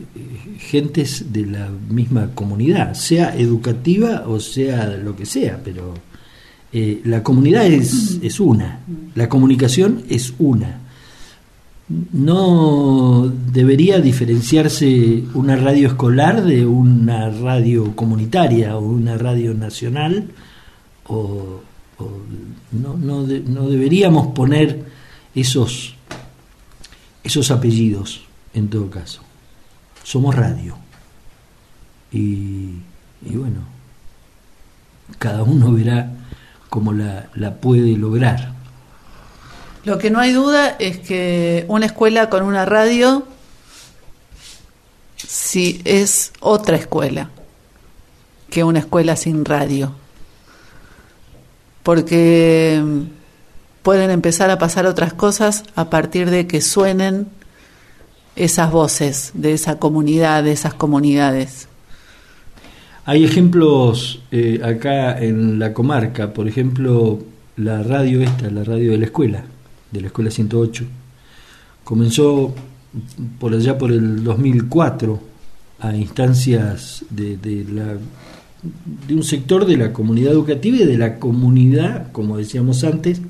[0.58, 5.94] gentes de la misma comunidad, sea educativa o sea lo que sea, pero
[6.70, 8.80] la comunidad es, es una,
[9.14, 10.80] la comunicación es una.
[12.12, 20.28] No debería diferenciarse una radio escolar de una radio comunitaria o una radio nacional
[21.08, 21.62] o,
[22.72, 24.84] no, no, deberíamos poner
[25.34, 25.94] esos
[27.24, 28.22] esos apellidos
[28.54, 29.20] en todo caso.
[30.02, 30.76] Somos radio.
[32.10, 32.76] Y,
[33.22, 33.60] y bueno,
[35.18, 36.10] cada uno verá
[36.70, 38.52] cómo la, la puede lograr.
[39.84, 43.26] Lo que no hay duda es que una escuela con una radio
[45.16, 47.30] sí es otra escuela
[48.50, 49.92] que una escuela sin radio.
[51.82, 53.00] Porque mm,
[53.82, 57.28] pueden empezar a pasar otras cosas a partir de que suenen
[58.36, 61.68] esas voces de esa comunidad, de esas comunidades.
[63.04, 67.18] Hay ejemplos eh, acá en la comarca, por ejemplo,
[67.56, 69.44] la radio esta, la radio de la escuela,
[69.90, 70.84] de la escuela 108,
[71.84, 72.54] comenzó
[73.40, 75.20] por allá por el 2004
[75.80, 77.96] a instancias de, de, la,
[78.62, 83.20] de un sector de la comunidad educativa y de la comunidad, como decíamos antes,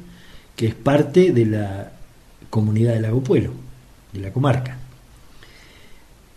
[0.56, 1.92] que es parte de la
[2.50, 3.52] comunidad del Lago Pueblo,
[4.12, 4.78] de la comarca.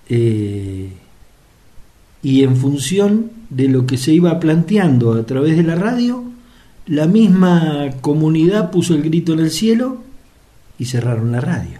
[0.10, 0.90] Eh,
[2.22, 6.24] y en función de lo que se iba planteando a través de la radio,
[6.86, 10.04] la misma comunidad puso el grito en el cielo
[10.78, 11.80] y cerraron la radio.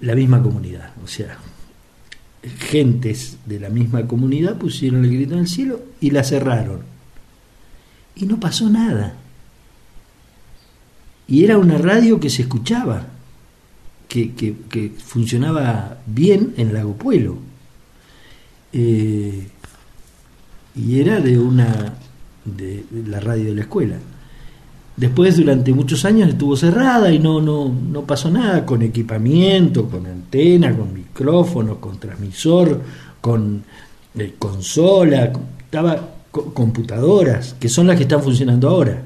[0.00, 1.38] La misma comunidad, o sea,
[2.58, 6.80] gentes de la misma comunidad pusieron el grito en el cielo y la cerraron.
[8.16, 9.16] Y no pasó nada.
[11.26, 13.08] Y era una radio que se escuchaba
[14.08, 17.38] que, funcionaba bien en Lago Puelo.
[18.72, 19.48] Eh,
[20.76, 21.94] y era de una
[22.44, 23.96] de, la radio de la escuela.
[24.96, 30.06] Después, durante muchos años, estuvo cerrada y no, no, no pasó nada con equipamiento, con
[30.06, 32.80] antena, con micrófono, con transmisor,
[33.20, 33.64] con
[34.16, 39.02] eh, consola, estaba computadoras, que son las que están funcionando ahora.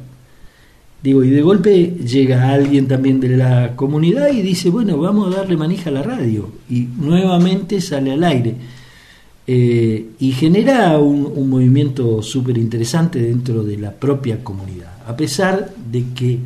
[1.03, 5.39] Digo, y de golpe llega alguien también de la comunidad y dice, bueno, vamos a
[5.39, 6.51] darle manija a la radio.
[6.69, 8.57] Y nuevamente sale al aire.
[9.51, 14.93] Eh, y genera un, movimiento súper interesante dentro de la propia comunidad.
[15.07, 16.39] A pesar de que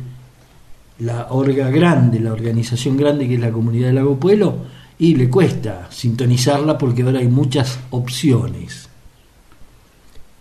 [0.99, 4.55] la orga grande, la organización grande que es la comunidad de Lago Pueblo,
[4.99, 8.87] y le cuesta sintonizarla porque ahora hay muchas opciones.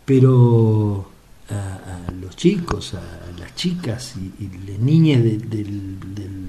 [0.04, 1.10] Pero
[1.50, 5.66] a, los chicos, a las chicas y, las niñas de, de,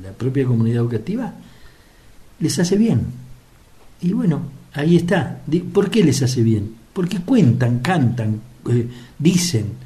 [0.03, 1.33] la propia comunidad educativa,
[2.39, 3.01] les hace bien.
[3.99, 4.41] Y bueno,
[4.73, 5.41] ahí está.
[5.71, 6.75] ¿Por qué les hace bien?
[6.93, 9.83] Porque cuentan, cantan, eh, dicen.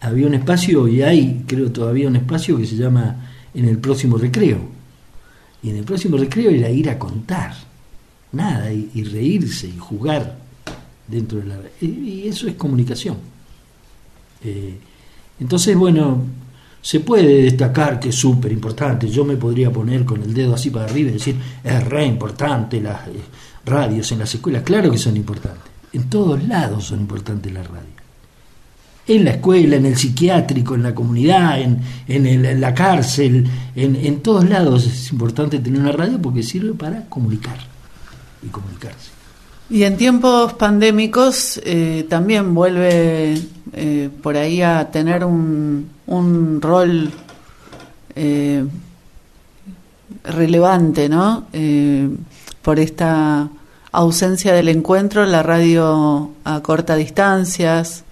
[0.00, 4.18] Había un espacio y hay, creo todavía, un espacio que se llama en el próximo
[4.18, 4.58] recreo.
[5.62, 7.54] Y en el próximo recreo era ir a contar,
[8.32, 10.38] nada, y, reírse y jugar
[11.06, 11.60] dentro de la...
[11.80, 13.16] Y, y eso es comunicación.
[14.42, 14.76] Eh,
[15.38, 16.24] entonces, bueno,
[16.80, 19.08] se puede destacar que es súper importante.
[19.08, 22.80] Yo me podría poner con el dedo así para arriba y decir, es re importante
[22.80, 23.12] las eh,
[23.64, 24.62] radios en las escuelas.
[24.62, 25.70] Claro que son importantes.
[25.92, 27.92] En todos lados son importantes las radios.
[29.06, 34.20] En la escuela, en el psiquiátrico, en la comunidad, en, en, la cárcel, en, en,
[34.20, 37.58] todos lados es importante tener una radio porque sirve para comunicar
[38.42, 39.10] y comunicarse.
[39.68, 43.34] Y en tiempos pandémicos eh, también vuelve
[43.72, 47.10] eh, por ahí a tener un, un rol
[48.14, 48.64] eh,
[50.24, 51.46] relevante, ¿no?
[52.62, 53.48] Por esta
[53.90, 58.04] ausencia del encuentro, la radio a corta distancias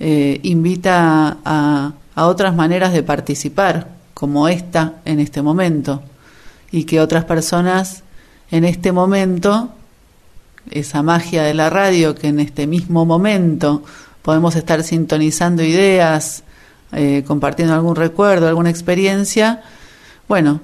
[0.00, 6.02] eh, invita a, a otras maneras de participar, como esta en este momento,
[6.70, 8.02] y que otras personas
[8.50, 9.70] en este momento,
[10.70, 13.82] esa magia de la radio, que en este mismo momento
[14.22, 16.44] podemos estar sintonizando ideas,
[16.92, 19.62] eh, compartiendo algún recuerdo, alguna experiencia,
[20.28, 20.60] bueno,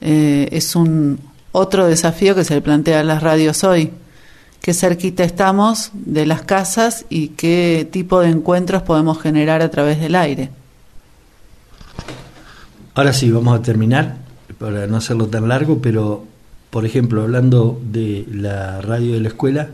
[0.00, 3.92] eh, es un otro desafío que se le plantea a las radios hoy.
[4.60, 10.00] Qué cerquita estamos de las casas y qué tipo de encuentros podemos generar a través
[10.00, 10.50] del aire.
[12.94, 14.16] Ahora sí, vamos a terminar,
[14.58, 16.24] para no hacerlo tan largo, pero,
[16.70, 19.68] por ejemplo, hablando de la radio de la escuela,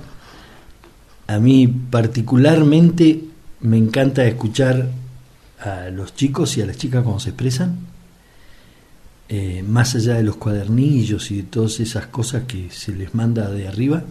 [1.26, 3.24] a mí particularmente
[3.60, 4.88] me encanta escuchar
[5.60, 7.78] a los chicos y a las chicas cuando se expresan,
[9.28, 13.50] eh, más allá de los cuadernillos y de todas esas cosas que se les manda
[13.50, 14.02] de arriba.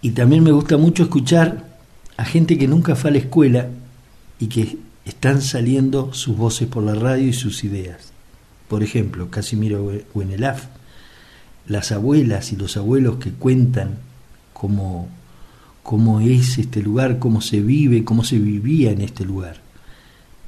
[0.00, 1.76] Y también me gusta mucho escuchar
[2.16, 3.68] a gente que nunca fue a la escuela
[4.38, 8.12] y que están saliendo sus voces por la radio y sus ideas.
[8.68, 10.66] Por ejemplo, Casimiro Buenelaf,
[11.66, 13.98] las abuelas y los abuelos que cuentan
[14.52, 15.08] cómo,
[15.82, 19.56] cómo es este lugar, cómo se vive, cómo se vivía en este lugar.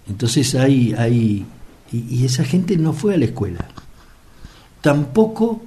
[0.08, 1.44] Entonces hay, hay
[1.92, 3.68] y, y, esa gente no fue a la escuela.
[4.80, 5.62] Tampoco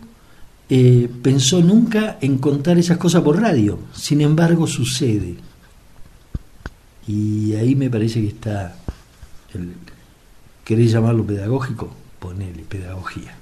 [0.70, 3.80] eh, pensó nunca en contar esas cosas por radio.
[3.94, 5.36] Sin embargo, sucede.
[7.08, 8.76] Y ahí me parece que está,
[9.54, 9.74] el,
[10.66, 11.90] ¿querés llamarlo pedagógico?
[12.20, 13.34] Ponele pedagogía.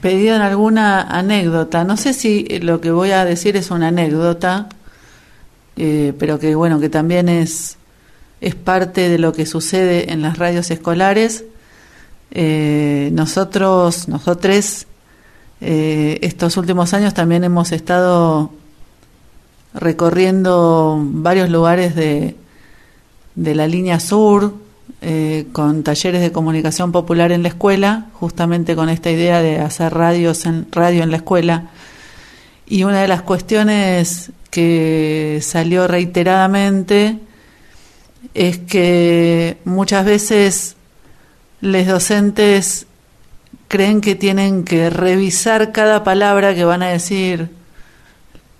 [0.00, 1.84] Pedían alguna anécdota.
[1.84, 4.70] No sé si lo que voy a decir es una anécdota,
[5.76, 7.76] eh, pero que bueno, que también es,
[8.40, 11.44] es parte de lo que sucede en las radios escolares.
[12.30, 14.86] Eh, nosotros, nosotros,
[15.60, 18.50] eh, estos últimos años también hemos estado
[19.74, 22.36] recorriendo varios lugares de,
[23.34, 24.54] de la línea sur,
[25.02, 29.94] eh, con talleres de comunicación popular en la escuela, justamente con esta idea de hacer
[29.94, 31.70] radios en, radio en la escuela.
[32.66, 37.18] Y una de las cuestiones que salió reiteradamente
[38.34, 40.76] es que muchas veces
[41.60, 42.86] los docentes
[43.68, 47.50] creen que tienen que revisar cada palabra que van a decir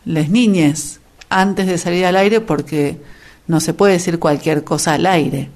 [0.04, 2.98] las niñas antes de salir al aire porque
[3.46, 5.50] no se puede decir cualquier cosa al aire.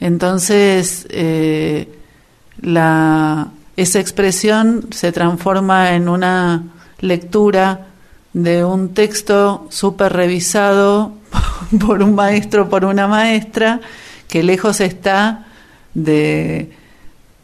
[0.00, 1.88] Entonces, eh,
[2.60, 6.64] la, esa expresión se transforma en una
[7.00, 7.86] lectura
[8.32, 11.12] de un texto súper revisado
[11.86, 13.80] por un maestro, por una maestra,
[14.28, 15.46] que lejos está
[15.94, 16.70] de,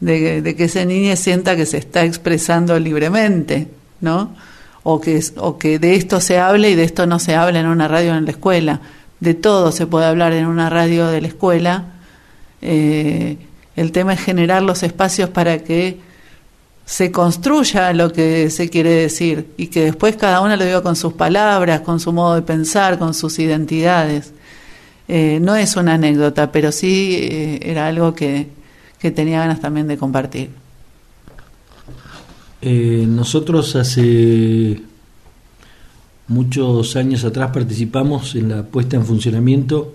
[0.00, 3.68] de, que ese niño sienta que se está expresando libremente,
[4.00, 4.34] ¿no?
[4.82, 7.66] O que, o que de esto se hable y de esto no se habla en
[7.66, 8.80] una radio en la escuela.
[9.20, 11.84] De todo se puede hablar en una radio de la escuela,
[12.62, 13.36] eh,
[13.76, 16.00] el tema es generar los espacios para que
[16.90, 20.96] se construya lo que se quiere decir y que después cada uno lo diga con
[20.96, 24.32] sus palabras, con su modo de pensar, con sus identidades.
[25.06, 28.48] Eh, no es una anécdota, pero sí eh, era algo que,
[28.98, 30.50] que, tenía ganas también de compartir.
[32.60, 34.82] nosotros hace
[36.26, 39.94] muchos años atrás participamos en la puesta en funcionamiento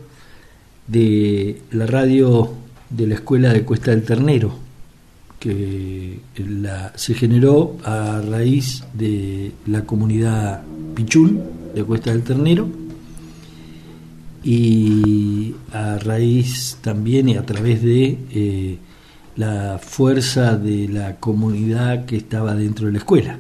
[0.88, 2.54] de la radio
[2.90, 4.65] de la escuela de Cuesta del Ternero,
[5.46, 6.20] que
[6.96, 10.64] se generó a raíz de la comunidad
[10.96, 11.40] Pichún
[11.76, 12.68] de Cuesta del Ternero
[14.44, 18.78] y a raíz también y a través de eh,
[19.36, 23.38] la fuerza de la comunidad que estaba dentro de la escuela.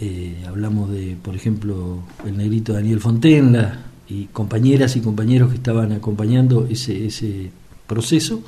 [0.00, 5.90] Eh, hablamos de, por ejemplo, el negrito Daniel Fontenla, y compañeras y compañeros que estaban
[5.90, 7.50] acompañando ese
[7.88, 8.44] proceso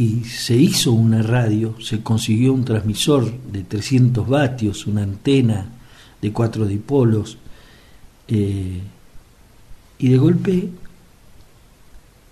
[0.00, 5.66] y se hizo una radio, se consiguió un transmisor de 300 vatios, una antena
[6.22, 7.36] de cuatro dipolos
[8.26, 8.80] eh,
[9.98, 10.70] y de golpe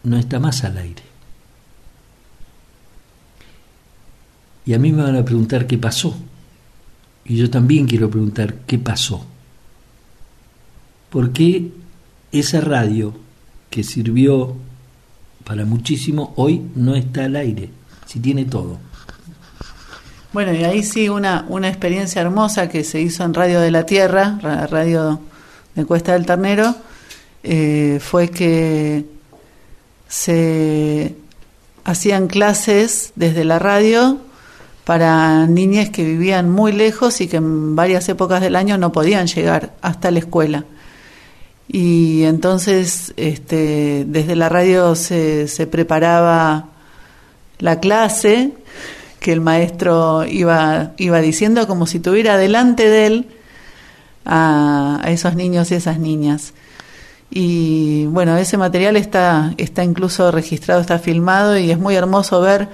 [0.02, 1.02] no está más al aire.
[4.64, 6.16] Y a mí me van a preguntar qué pasó.
[7.26, 9.26] Y yo también quiero preguntar qué pasó.
[11.10, 11.70] ¿Por qué
[12.32, 13.12] esa radio
[13.68, 14.56] que sirvió
[15.48, 17.70] para muchísimo, hoy no está al aire,
[18.04, 18.76] si tiene todo.
[20.34, 23.86] Bueno, y ahí sí una, una experiencia hermosa que se hizo en Radio de la
[23.86, 25.20] Tierra, Radio
[25.74, 26.76] de Cuesta del Ternero,
[27.42, 29.06] eh, fue que
[30.06, 31.16] se
[31.82, 34.18] hacían clases desde la radio
[34.84, 39.26] para niñas que vivían muy lejos y que en varias épocas del año no podían
[39.28, 40.66] llegar hasta la escuela.
[41.68, 46.70] Y entonces este, desde la radio se, se preparaba
[47.58, 48.52] la clase
[49.20, 53.26] que el maestro iba, iba diciendo como si tuviera delante de él
[54.24, 56.54] a, esos niños y esas niñas.
[57.30, 62.68] Y bueno, ese material está, está incluso registrado, está filmado y es muy hermoso ver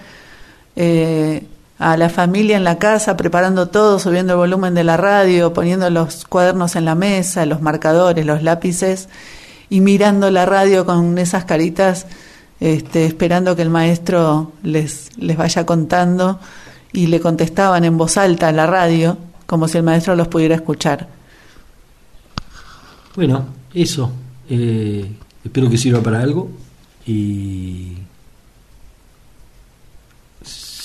[0.77, 1.45] eh,
[1.79, 5.91] a la familia en la casa, preparando todo, subiendo el volumen de la radio, poniendo
[5.91, 9.09] los cuadernos en la mesa, los marcadores, los lápices
[9.69, 12.07] y mirando la radio con esas caritas,
[12.61, 16.39] este, esperando que el maestro les, les vaya contando
[16.93, 20.55] y le contestaban en voz alta a la radio, como si el maestro los pudiera
[20.55, 21.09] escuchar.
[23.17, 24.13] Bueno, eso.
[24.49, 25.11] Eh,
[25.45, 26.51] espero que sirva para algo
[27.07, 27.95] y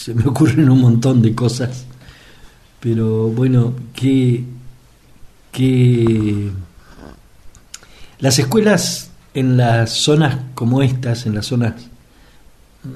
[0.09, 1.85] se me ocurren un montón de cosas,
[2.79, 4.43] pero bueno, que,
[5.51, 6.49] que
[8.17, 11.75] las escuelas en las zonas como estas, en las zonas,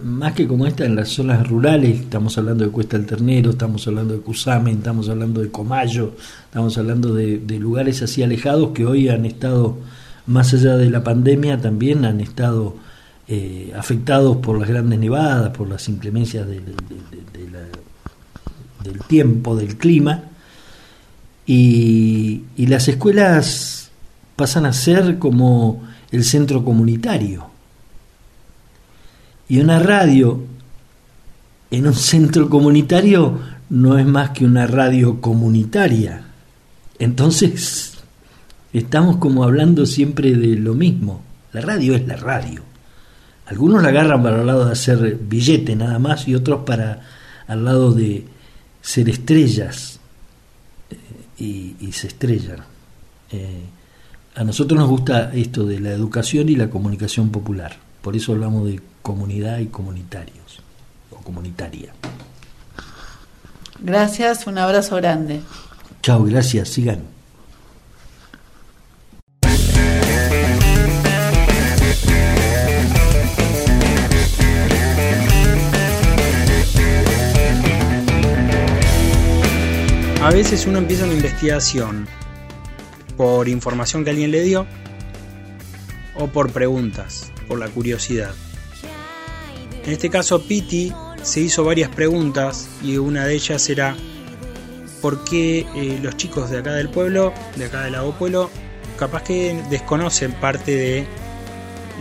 [0.03, 3.87] más que como esta, en las zonas rurales, estamos hablando de Cuesta del Ternero, estamos
[3.87, 6.15] hablando de Cusamen, estamos hablando de Comayo,
[6.45, 9.77] estamos hablando de, de lugares así alejados que hoy han estado,
[10.25, 12.75] más allá de la pandemia, también han estado
[13.27, 16.63] eh, afectados por las grandes nevadas, por las inclemencias del,
[19.07, 20.23] tiempo, del clima,
[21.45, 23.91] y las escuelas
[24.35, 27.47] pasan a ser como el centro comunitario.
[29.49, 30.41] Y una radio
[31.71, 33.39] en un centro comunitario
[33.69, 36.25] no es más que una radio comunitaria.
[36.99, 37.93] Entonces,
[38.71, 41.23] estamos como hablando siempre de lo mismo.
[41.51, 42.72] La radio es la radio.
[43.53, 47.01] Algunos la agarran para el lado de hacer billete nada más y otros para
[47.45, 48.25] al lado de
[48.81, 49.99] ser estrellas
[50.89, 52.63] eh, y, se estrellan.
[53.31, 53.61] Eh,
[54.33, 57.77] a nosotros nos gusta esto de la educación y la comunicación popular.
[58.01, 60.59] Por eso hablamos de comunidad y comunitarios
[61.11, 61.93] o comunitaria.
[63.81, 65.41] Gracias, un abrazo grande.
[66.01, 67.12] Chao, gracias, sigan.
[80.23, 82.07] A veces uno empieza una investigación
[83.17, 84.65] por información que alguien le dio
[86.15, 88.33] o por preguntas, por la curiosidad.
[89.83, 93.97] En este caso, Piti se hizo varias preguntas y una de ellas era
[95.01, 98.49] por qué eh, los chicos de acá del pueblo, de acá del Lago Pueblo,
[98.97, 101.07] capaz que desconocen parte de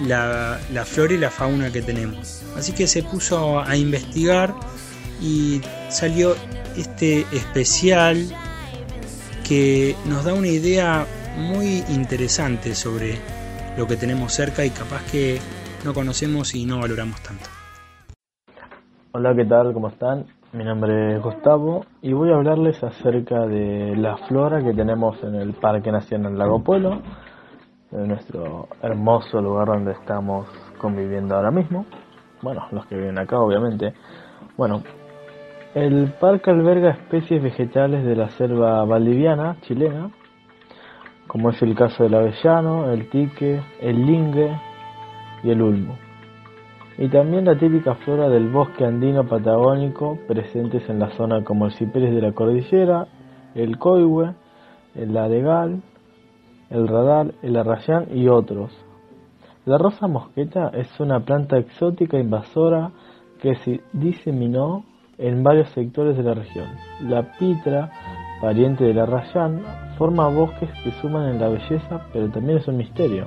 [0.07, 2.45] la flora y la fauna que tenemos.
[2.57, 4.55] Así que se puso a investigar
[5.21, 6.37] y salió
[6.77, 8.17] este especial
[9.47, 13.19] que nos da una idea muy interesante sobre
[13.77, 15.39] lo que tenemos cerca y capaz que
[15.85, 17.45] no conocemos y no valoramos tanto.
[19.13, 19.73] Hola, ¿qué tal?
[19.73, 20.27] ¿Cómo están?
[20.53, 25.35] Mi nombre es Gustavo y voy a hablarles acerca de la flora que tenemos en
[25.35, 27.01] el Parque Nacional Lago Pueblo,
[27.91, 30.47] en nuestro hermoso lugar donde estamos
[30.79, 31.87] conviviendo ahora mismo.
[32.43, 33.95] Bueno, los que viven acá, obviamente.
[34.57, 34.83] Bueno,
[35.75, 40.11] el parque alberga especies vegetales de la selva valdiviana chilena,
[41.27, 44.55] como es el caso del avellano, el tique, el lingue
[45.43, 45.97] y el ulmo.
[46.99, 51.73] Y también la típica flora del bosque andino patagónico presentes en la zona como el
[51.73, 53.07] ciprés de la cordillera,
[53.55, 54.35] el coihue,
[54.95, 55.83] el adegal,
[56.69, 58.73] el radal, el arrayán y otros.
[59.65, 62.91] La rosa mosqueta es una planta exótica invasora
[63.41, 64.85] que se diseminó
[65.23, 66.67] en varios sectores de la región.
[67.01, 67.91] La pitra,
[68.41, 69.63] pariente del arrayán,
[69.97, 73.27] forma bosques que suman en la belleza, pero también es un misterio.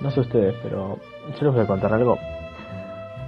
[0.00, 0.98] No sé ustedes, pero
[1.38, 2.16] yo les voy a contar algo.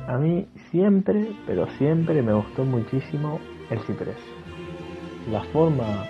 [0.08, 3.38] A mí siempre, pero siempre me gustó muchísimo
[3.70, 4.16] el ciprés.
[5.30, 6.06] La forma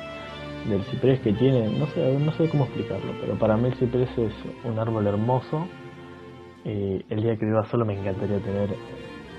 [0.69, 4.17] del ciprés que tiene, no sé, no sé cómo explicarlo, pero para mí el ciprés
[4.17, 4.33] es
[4.65, 5.67] un árbol hermoso.
[6.65, 8.71] Y el día que viva solo me encantaría tener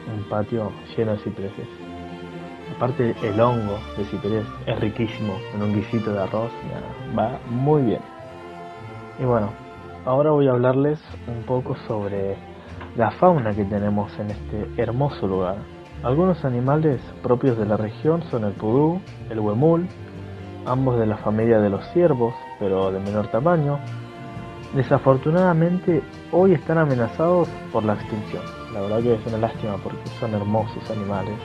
[0.08, 1.68] un patio lleno de cipreses.
[2.76, 6.52] Aparte el hongo de ciprés es riquísimo en un guisito de arroz,
[7.18, 8.02] va muy bien.
[9.20, 9.50] Y bueno,
[10.06, 12.36] ahora voy a hablarles un poco sobre
[12.96, 15.58] la fauna que tenemos en este hermoso lugar.
[16.04, 19.00] Algunos animales propios de la región son el pudú,
[19.30, 19.88] el huemul,
[20.66, 23.80] ambos de la familia de los ciervos, pero de menor tamaño.
[24.74, 26.02] Desafortunadamente
[26.32, 28.63] hoy están amenazados por la extinción.
[28.74, 31.38] La verdad que es una lástima porque son hermosos animales.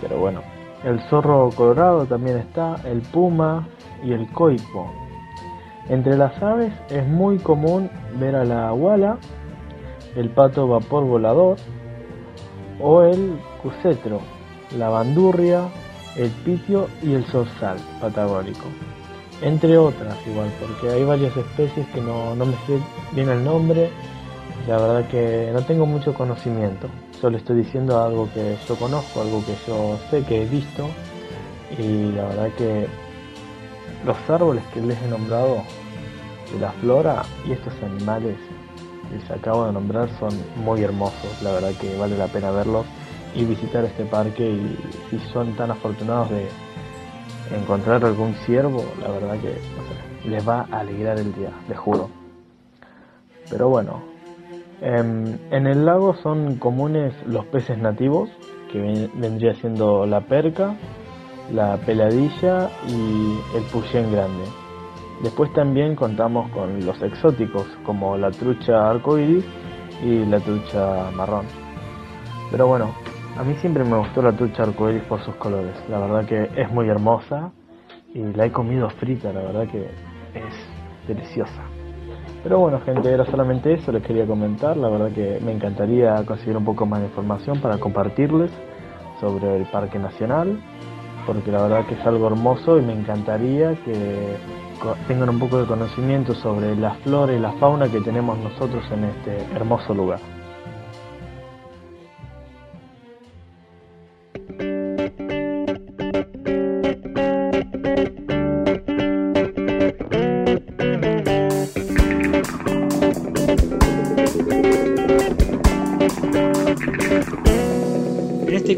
[0.00, 0.42] Pero bueno,
[0.84, 3.66] el zorro colorado también está, el puma
[4.04, 4.92] y el coipo.
[5.88, 7.88] Entre las aves es muy común
[8.18, 9.18] ver a la aguala,
[10.16, 11.56] el pato vapor volador
[12.80, 14.20] o el cucetro,
[14.76, 15.68] la bandurria,
[16.16, 18.64] el pitio y el zorzal patagónico.
[19.42, 22.80] Entre otras igual, porque hay varias especies que no, no me sé
[23.12, 23.90] bien el nombre
[24.66, 26.88] la verdad que no tengo mucho conocimiento,
[27.20, 30.88] solo estoy diciendo algo que yo conozco, algo que yo sé, que he visto
[31.78, 32.86] y la verdad que
[34.04, 35.62] los árboles que les he nombrado
[36.60, 38.36] la flora y estos animales
[39.08, 40.30] que les acabo de nombrar son
[40.64, 42.86] muy hermosos, la verdad que vale la pena verlos
[43.34, 44.78] y visitar este parque y
[45.10, 46.48] si son tan afortunados de
[47.56, 52.10] encontrar algún ciervo, la verdad que les va a alegrar el día, les juro.
[53.48, 54.15] Pero bueno,
[54.80, 58.28] Em, en el lago son comunes los peces nativos,
[58.70, 60.76] que vendría siendo la perca,
[61.52, 64.44] la peladilla y el puyén grande.
[65.22, 69.44] Después también contamos con los exóticos, como la trucha arcoíris
[70.04, 71.46] y la trucha marrón.
[72.50, 72.94] Pero bueno,
[73.38, 75.74] a mí siempre me gustó la trucha arcoíris por sus colores.
[75.88, 77.50] La verdad que es muy hermosa
[78.12, 79.84] y la he comido frita, la verdad que
[80.34, 81.75] es deliciosa.
[82.46, 84.76] Pero bueno, gente, era solamente eso, les quería comentar.
[84.76, 88.52] La verdad que me encantaría conseguir un poco más de información para compartirles
[89.20, 90.56] sobre el Parque Nacional,
[91.26, 94.36] porque la verdad que es algo hermoso y me encantaría que
[95.08, 99.06] tengan un poco de conocimiento sobre la flora y la fauna que tenemos nosotros en
[99.06, 100.20] este hermoso lugar.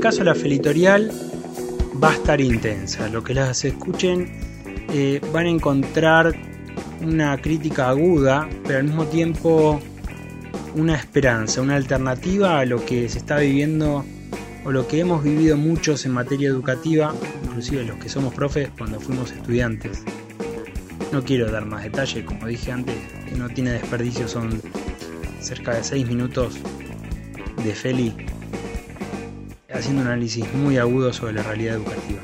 [0.09, 1.11] Caso la felitorial
[2.03, 3.11] va a estar intensa.
[3.11, 4.41] Lo que las escuchen
[4.91, 6.35] eh, van a encontrar
[7.03, 9.79] una crítica aguda, pero al mismo tiempo
[10.75, 14.03] una esperanza, una alternativa a lo que se está viviendo
[14.65, 17.15] o lo que hemos vivido muchos en materia educativa,
[17.45, 20.05] inclusive los que somos profes cuando fuimos estudiantes.
[21.13, 22.97] No quiero dar más detalle, como dije antes,
[23.37, 24.63] no tiene desperdicio, son
[25.43, 26.57] cerca de 6 minutos
[27.63, 28.15] de Feli
[29.79, 32.21] haciendo un análisis muy agudo sobre la realidad educativa.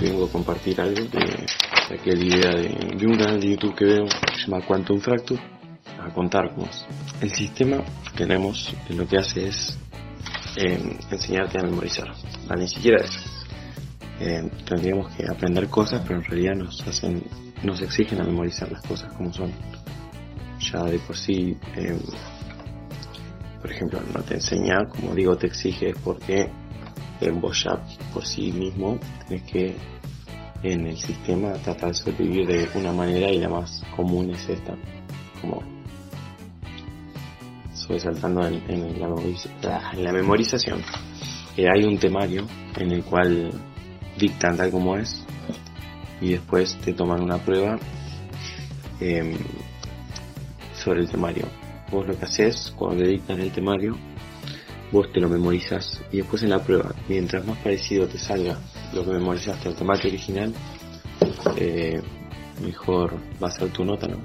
[0.00, 1.46] Vengo a compartir algo de
[1.94, 5.40] aquella idea de, un canal de YouTube que veo que se llama Quantum Fracture
[6.00, 6.86] a contar es.
[7.20, 9.78] El sistema que tenemos lo que hace es
[10.56, 12.12] eh, enseñarte a memorizar,
[12.48, 13.20] Ah, ni siquiera eso.
[14.20, 17.22] Eh, tendríamos que aprender cosas, pero en realidad nos hacen,
[17.62, 19.52] nos exigen a memorizar las cosas como son.
[20.72, 21.98] Ya de por sí, eh,
[23.66, 26.48] por ejemplo, no te enseña, como digo, te exige porque
[27.20, 27.82] en ya
[28.14, 29.74] por sí mismo tenés que
[30.62, 34.76] en el sistema tratar de sobrevivir de una manera y la más común es esta,
[35.40, 35.64] como
[37.74, 40.80] sobresaltando en, en la memorización.
[41.56, 43.50] Eh, hay un temario en el cual
[44.16, 45.24] dictan tal como es
[46.20, 47.80] y después te toman una prueba
[49.00, 49.36] em,
[50.72, 51.65] sobre el temario.
[51.90, 53.96] Vos lo que haces cuando te dictan el temario
[54.92, 58.58] vos te lo memorizas y después en la prueba, mientras más parecido te salga
[58.92, 60.54] lo que memorizaste al temario original,
[61.56, 62.00] eh,
[62.62, 64.18] mejor va a ser tu nota, ¿no?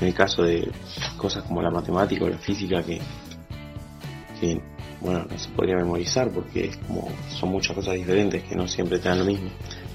[0.00, 0.70] En el caso de
[1.16, 3.00] cosas como la matemática o la física que,
[5.00, 8.98] bueno, no se podría memorizar porque es como, son muchas cosas diferentes que no siempre
[8.98, 9.50] te dan lo mismo.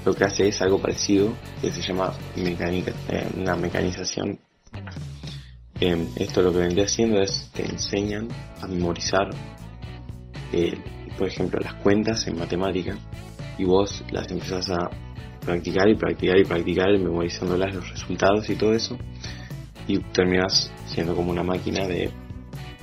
[0.05, 4.37] Lo que hace es algo parecido que se llama eh, una mecanización
[5.79, 8.27] eh, esto lo que vendría haciendo es te enseñan
[8.61, 9.29] a memorizar,
[10.53, 10.77] eh,
[11.17, 12.97] por ejemplo, las cuentas en matemática
[13.57, 14.89] y vos las empezás a
[15.45, 18.97] practicar y practicar y practicar, memorizándolas los resultados y todo eso
[19.87, 22.09] y terminas siendo como una máquina de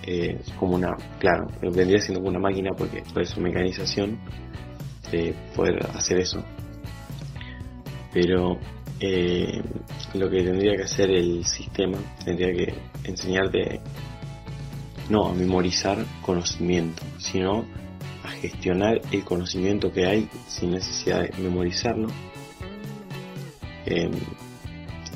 [0.05, 4.19] eh, como una claro vendría siendo como una máquina porque por eso mecanización
[5.11, 6.43] de poder hacer eso.
[8.13, 8.59] Pero
[9.05, 9.61] eh,
[10.15, 13.81] lo que tendría que hacer el sistema tendría que enseñarte
[15.11, 17.65] no a memorizar conocimiento, sino
[18.23, 22.07] a gestionar el conocimiento que hay sin necesidad de memorizarlo
[23.87, 24.09] eh,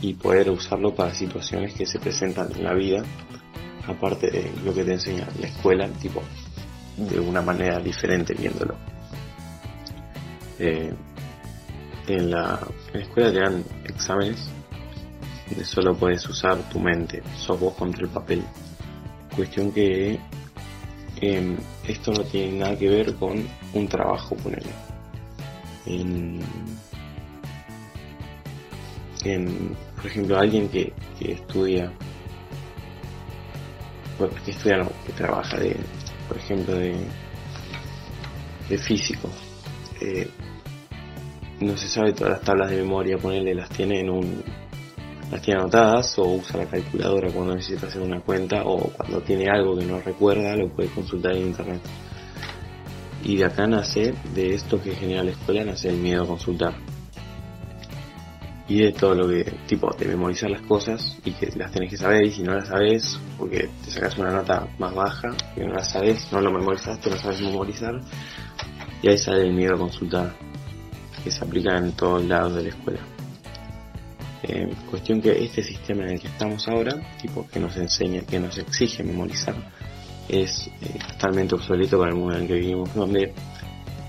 [0.01, 3.05] y poder usarlo para situaciones que se presentan en la vida,
[3.87, 6.23] aparte de lo que te enseña la escuela, tipo
[6.97, 8.75] de una manera diferente viéndolo.
[10.59, 10.93] Eh,
[12.07, 12.61] en la,
[12.95, 14.49] escuela te dan exámenes
[15.49, 18.43] donde solo puedes usar tu mente, sos vos contra el papel.
[19.35, 20.19] Cuestión que
[21.21, 21.57] em,
[21.87, 24.71] esto no tiene nada que ver con un trabajo, ponele.
[25.87, 26.41] En,
[29.25, 31.93] en, por ejemplo, alguien que, que estudia,
[34.19, 35.77] bueno, que estudia, no, que trabaja de,
[36.27, 36.97] por ejemplo, de,
[38.69, 39.31] de físico.
[40.01, 40.29] eh,
[41.61, 44.43] no se sabe todas las tablas de memoria, ponerle las tiene en un
[45.31, 49.49] las tiene anotadas o usa la calculadora cuando necesita hacer una cuenta o cuando tiene
[49.51, 51.81] algo que no recuerda lo puede consultar en internet.
[53.25, 56.75] Y de acá nace, de esto que genera la escuela, nace el miedo a consultar.
[58.69, 61.97] Y de todo lo que, tipo, de memorizar las cosas y que las tenés que
[61.97, 65.73] saber y si no las sabes, porque te sacas una nota más baja, que no
[65.73, 68.01] las sabes, no lo memorizaste, no sabes memorizar,
[69.03, 70.35] y ahí sale el miedo a consultar
[71.27, 73.01] que se aplica en todos lados de la escuela.
[74.45, 78.39] Eh, cuestión que este sistema en el que estamos ahora, tipo que nos enseña, que
[78.39, 79.57] nos exige memorizar,
[80.29, 83.35] es eh, totalmente obsoleto para el mundo en el que vivimos, donde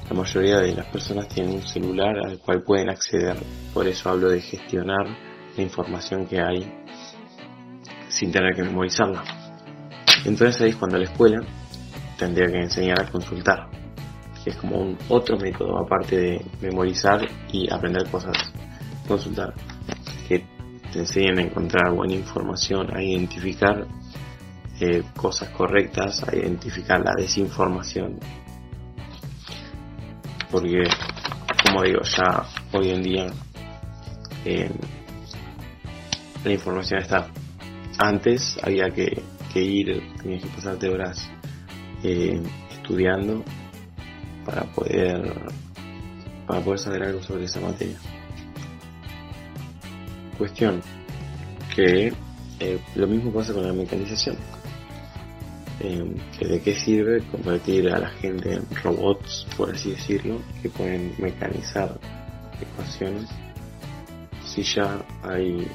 [0.08, 3.36] la mayoría de las personas tienen un celular al cual pueden acceder.
[3.74, 5.08] Por eso hablo de gestionar
[5.58, 6.72] la información que hay
[8.10, 9.24] sin tener que memorizarla.
[10.24, 11.42] Entonces ahí es cuando la escuela
[12.16, 13.72] tendría que enseñar a consultar,
[14.48, 18.38] es como un otro método aparte de memorizar y aprender cosas.
[19.08, 19.54] Consultar,
[20.28, 20.46] que
[20.92, 23.86] te enseñen a encontrar buena información, a identificar
[24.80, 28.20] eh, cosas correctas, a identificar la desinformación.
[30.52, 30.84] Porque,
[31.66, 33.28] como digo, ya hoy en día
[34.46, 34.72] eh,
[36.44, 37.28] la información está.
[37.98, 39.22] Antes había que,
[39.54, 41.30] que ir, tenías que pasarte horas
[42.04, 42.42] eh,
[42.72, 43.44] estudiando
[44.48, 45.34] para poder
[46.48, 47.98] para poder saber algo sobre esa materia.
[50.38, 50.82] Cuestión
[51.76, 52.14] que
[52.60, 54.38] eh, lo mismo pasa con la mecanización.
[55.80, 61.14] Que de qué sirve convertir a la gente en robots, por así decirlo, que pueden
[61.20, 62.00] mecanizar
[62.60, 63.30] ecuaciones,
[64.44, 65.68] si ya hay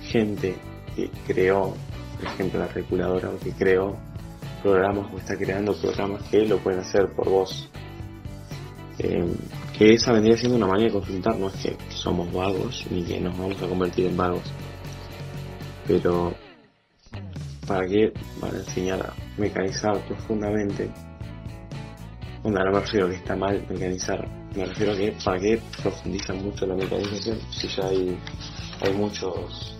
[0.00, 0.56] gente
[0.96, 1.74] que creó,
[2.16, 3.98] por ejemplo, la calculadora, o que creó
[4.62, 7.68] programas o está creando programas que lo pueden hacer por vos.
[8.98, 9.24] Eh,
[9.76, 13.20] que esa vendría siendo una manera de consultar, no es que somos vagos ni que
[13.20, 14.42] nos vamos a convertir en vagos.
[15.86, 16.34] Pero,
[17.66, 20.90] ¿para qué van a enseñar a mecanizar profundamente?
[22.42, 25.60] Onda, no me refiero a que está mal mecanizar, me refiero a que para qué
[25.82, 28.18] profundizan mucho la mecanización si ya hay,
[28.80, 29.76] hay muchos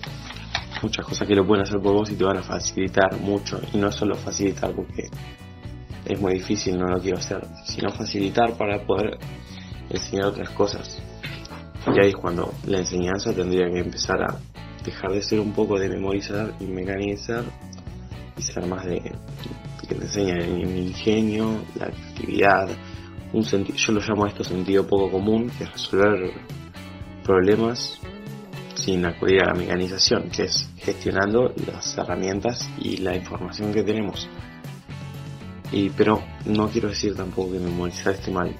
[0.82, 3.78] muchas cosas que lo pueden hacer por vos y te van a facilitar mucho y
[3.78, 5.08] no solo facilitar porque
[6.08, 9.18] es muy difícil, no lo quiero hacer, sino facilitar para poder
[9.90, 11.02] enseñar otras cosas.
[11.86, 14.36] Y ahí es cuando la enseñanza tendría que empezar a
[14.84, 17.44] dejar de ser un poco de memorizar y mecanizar
[18.36, 19.12] y ser más de
[19.88, 22.68] que te enseñan el ingenio, la actividad,
[23.32, 26.32] un sentido, yo lo llamo esto sentido poco común, que es resolver
[27.24, 27.98] problemas
[28.74, 34.28] sin acudir a la mecanización, que es gestionando las herramientas y la información que tenemos.
[35.70, 38.54] Y pero no quiero decir tampoco que memorizar esté mal,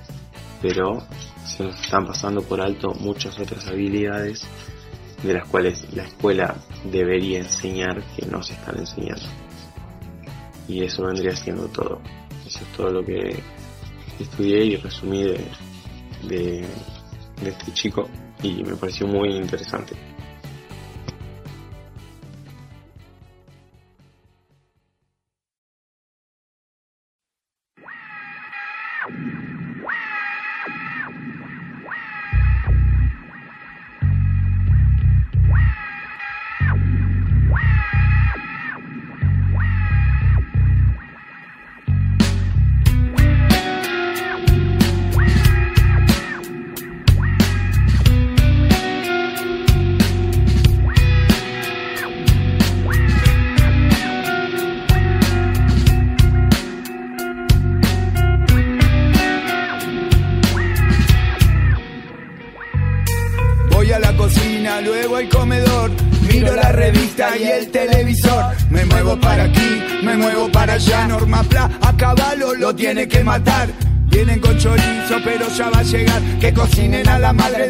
[0.60, 1.02] pero
[1.46, 4.46] se nos están pasando por alto muchas otras habilidades
[5.22, 9.24] de las cuales la escuela debería enseñar que no se están enseñando.
[10.68, 12.00] Y eso vendría siendo todo.
[12.46, 13.42] Eso es todo lo que
[14.20, 15.24] estudié y resumí
[16.28, 16.64] de,
[17.44, 18.08] este chico
[18.42, 19.94] y me pareció muy interesante.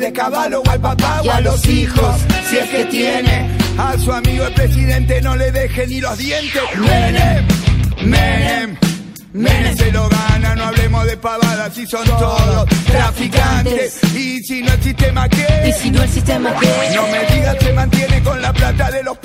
[0.08, 2.16] De caballo o al papá o a los hijos,
[2.48, 3.48] si es que tiene.
[3.76, 6.62] A su amigo el presidente no le deje ni los dientes.
[6.76, 7.46] Menem,
[8.04, 8.76] Menem.
[9.32, 14.00] Menem se lo gana, no hablemos de pavadas, si son todos traficantes.
[14.14, 17.56] Y si no el sistema qué, Y si no el sistema qué, no me digas
[17.60, 19.18] se mantiene con la plata de los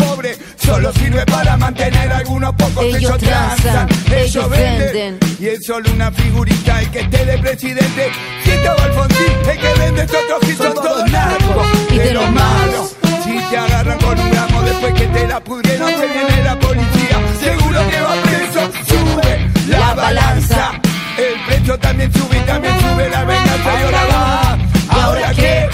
[0.58, 2.84] solo sirve para mantener a algunos pocos.
[2.84, 5.20] Ellos Ellos transan, ellos venden.
[5.40, 8.12] Y es solo una figurita el que esté de presidente.
[8.44, 12.96] Quito Alfonsín, el que vende estos que son todos narcos y de los malos.
[13.24, 17.18] Si te agarran con un gramo después que te la pudrieron, te viene la policía.
[17.42, 20.72] Seguro que va preso, sube la balanza.
[21.18, 23.80] El precio también sube y también sube la venganza.
[23.80, 24.58] Y ahora va,
[24.90, 25.70] ahora qué,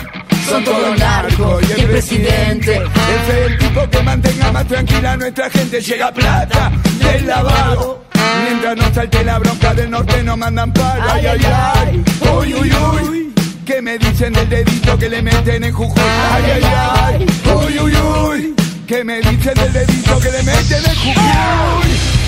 [0.50, 1.64] son todos narcos.
[1.70, 5.82] Y el presidente, es el tipo que mantenga más tranquila a nuestra gente.
[5.82, 8.04] Llega plata del lavado.
[8.44, 11.04] Mientras no salte la bronca del norte, no mandan palo.
[11.10, 12.04] Ay, ay, ay,
[12.34, 13.34] uy, uy, uy.
[13.66, 16.04] ¿Qué me dicen del dedito que le meten en Jujuy?
[16.32, 18.56] Ay, ay, ay, uy, uy, uy.
[18.88, 22.19] ¿Qué me dicen del dedito que le meten en Jujuy?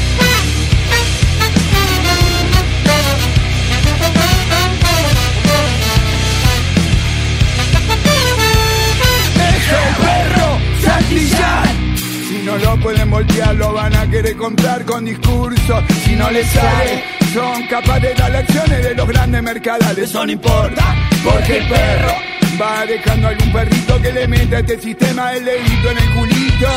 [9.72, 11.96] ¡Es el perro Santillán!
[12.28, 15.84] Si no lo pueden voltear, lo van a querer comprar con discursos.
[16.04, 17.04] Si no les sale,
[17.34, 19.98] son capaces de dar acciones de los grandes mercados.
[19.98, 22.14] Eso no importa, porque el perro
[22.62, 26.68] va dejando algún perrito que le meta a este sistema el dedito en el culito.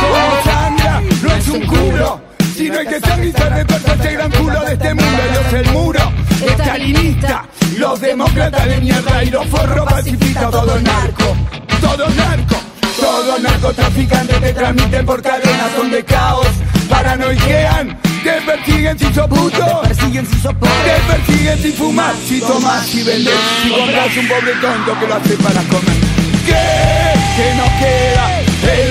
[0.00, 2.20] Como sangra, no es un culo.
[2.54, 5.18] Sino hay que sanguizar de todo este gran culo de este mundo.
[5.30, 6.12] Ellos el muro,
[6.44, 7.44] estalinista,
[7.76, 11.36] los demócratas de mierda y los forros pacifistas, todo narco,
[11.80, 12.56] todo narco.
[13.00, 16.46] Todos narcotraficantes te transmiten por cadenas, son de caos.
[16.88, 19.64] Paranoiquean, te persiguen si sos puto.
[19.82, 20.72] Te persiguen si sos pobre.
[20.84, 23.34] Te persiguen si fumas, si tomas, si vendes.
[23.62, 25.98] Si compras un pobre tonto que lo hace para comer.
[26.46, 27.14] ¿Qué?
[27.36, 28.48] Que no queda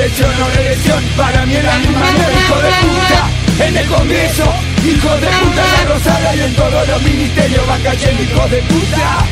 [0.08, 1.04] elección o elección.
[1.16, 3.66] Para mí misma mierda, hijo de puta.
[3.66, 4.54] En el Congreso,
[4.86, 8.62] hijo de puta en la Rosada y en todos los ministerios van cayendo hijos de
[8.64, 9.26] puta.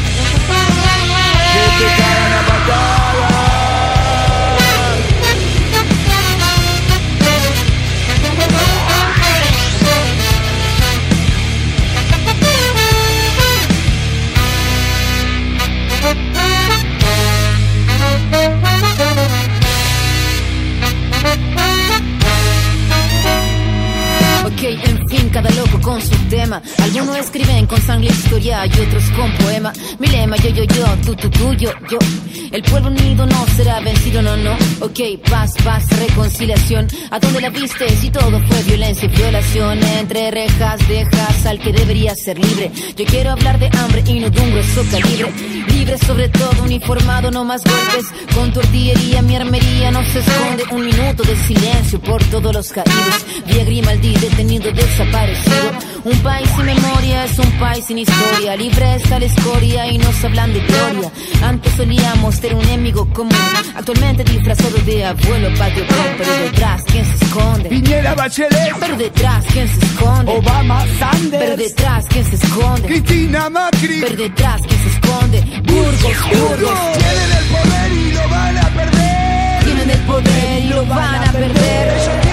[1.53, 3.04] Que te cagan a.
[26.25, 26.61] tema.
[26.81, 29.73] Algunos escriben con sangre historia y otros con poema.
[29.99, 31.99] Mi lema, yo, yo, yo, tú, tú, tú, yo, yo.
[32.51, 34.53] El pueblo unido no será vencido, no, no.
[34.79, 34.99] Ok,
[35.29, 36.87] paz, paz, reconciliación.
[37.11, 37.89] ¿A dónde la viste?
[37.97, 39.83] Si todo fue violencia y violación.
[39.83, 42.71] Entre rejas dejas al que debería ser libre.
[42.95, 45.31] Yo quiero hablar de hambre y no de un grueso calibre.
[45.67, 48.05] Libre sobre todo, uniformado, no más golpes.
[48.33, 50.63] Con tu artillería, mi armería no se esconde.
[50.71, 53.25] Un minuto de silencio por todos los caídos.
[53.47, 55.71] Vía detenido, desaparecido.
[56.03, 58.55] Un país sin memoria es un país sin historia.
[58.55, 61.11] Libre está la escoria y nos hablan de gloria.
[61.43, 63.35] Antes solíamos ser un enemigo común.
[63.75, 65.83] Actualmente disfrazado de abuelo patio,
[66.17, 67.69] pero detrás, ¿quién se esconde?
[67.69, 68.73] Piñera Bachelet.
[68.79, 70.31] Pero detrás, ¿quién se esconde?
[70.31, 71.43] Obama Sanders.
[71.43, 72.87] Pero detrás, ¿quién se esconde?
[72.87, 74.01] Cristina Macri.
[74.01, 75.41] Pero detrás, ¿quién se esconde?
[75.63, 76.79] Burgos, Burgos.
[76.97, 79.63] Tienen el poder y lo van a perder.
[79.63, 82.24] Tienen el poder y lo van a perder.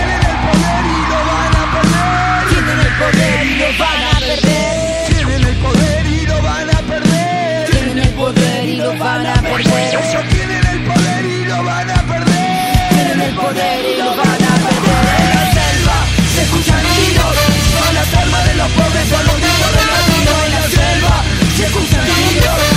[3.78, 5.06] van a perder.
[5.08, 7.70] Tienen el poder y lo van a perder.
[7.70, 9.90] Tienen el poder y lo van a perder.
[10.30, 12.88] Tienen el poder y lo van a perder.
[12.90, 15.20] Tienen el poder y lo van a perder.
[15.22, 15.98] En la selva
[16.34, 17.36] se escuchan tiros.
[17.72, 21.22] Son las armas de los pobres, son los gritos de la los En la selva
[21.56, 22.71] se escuchan tiros.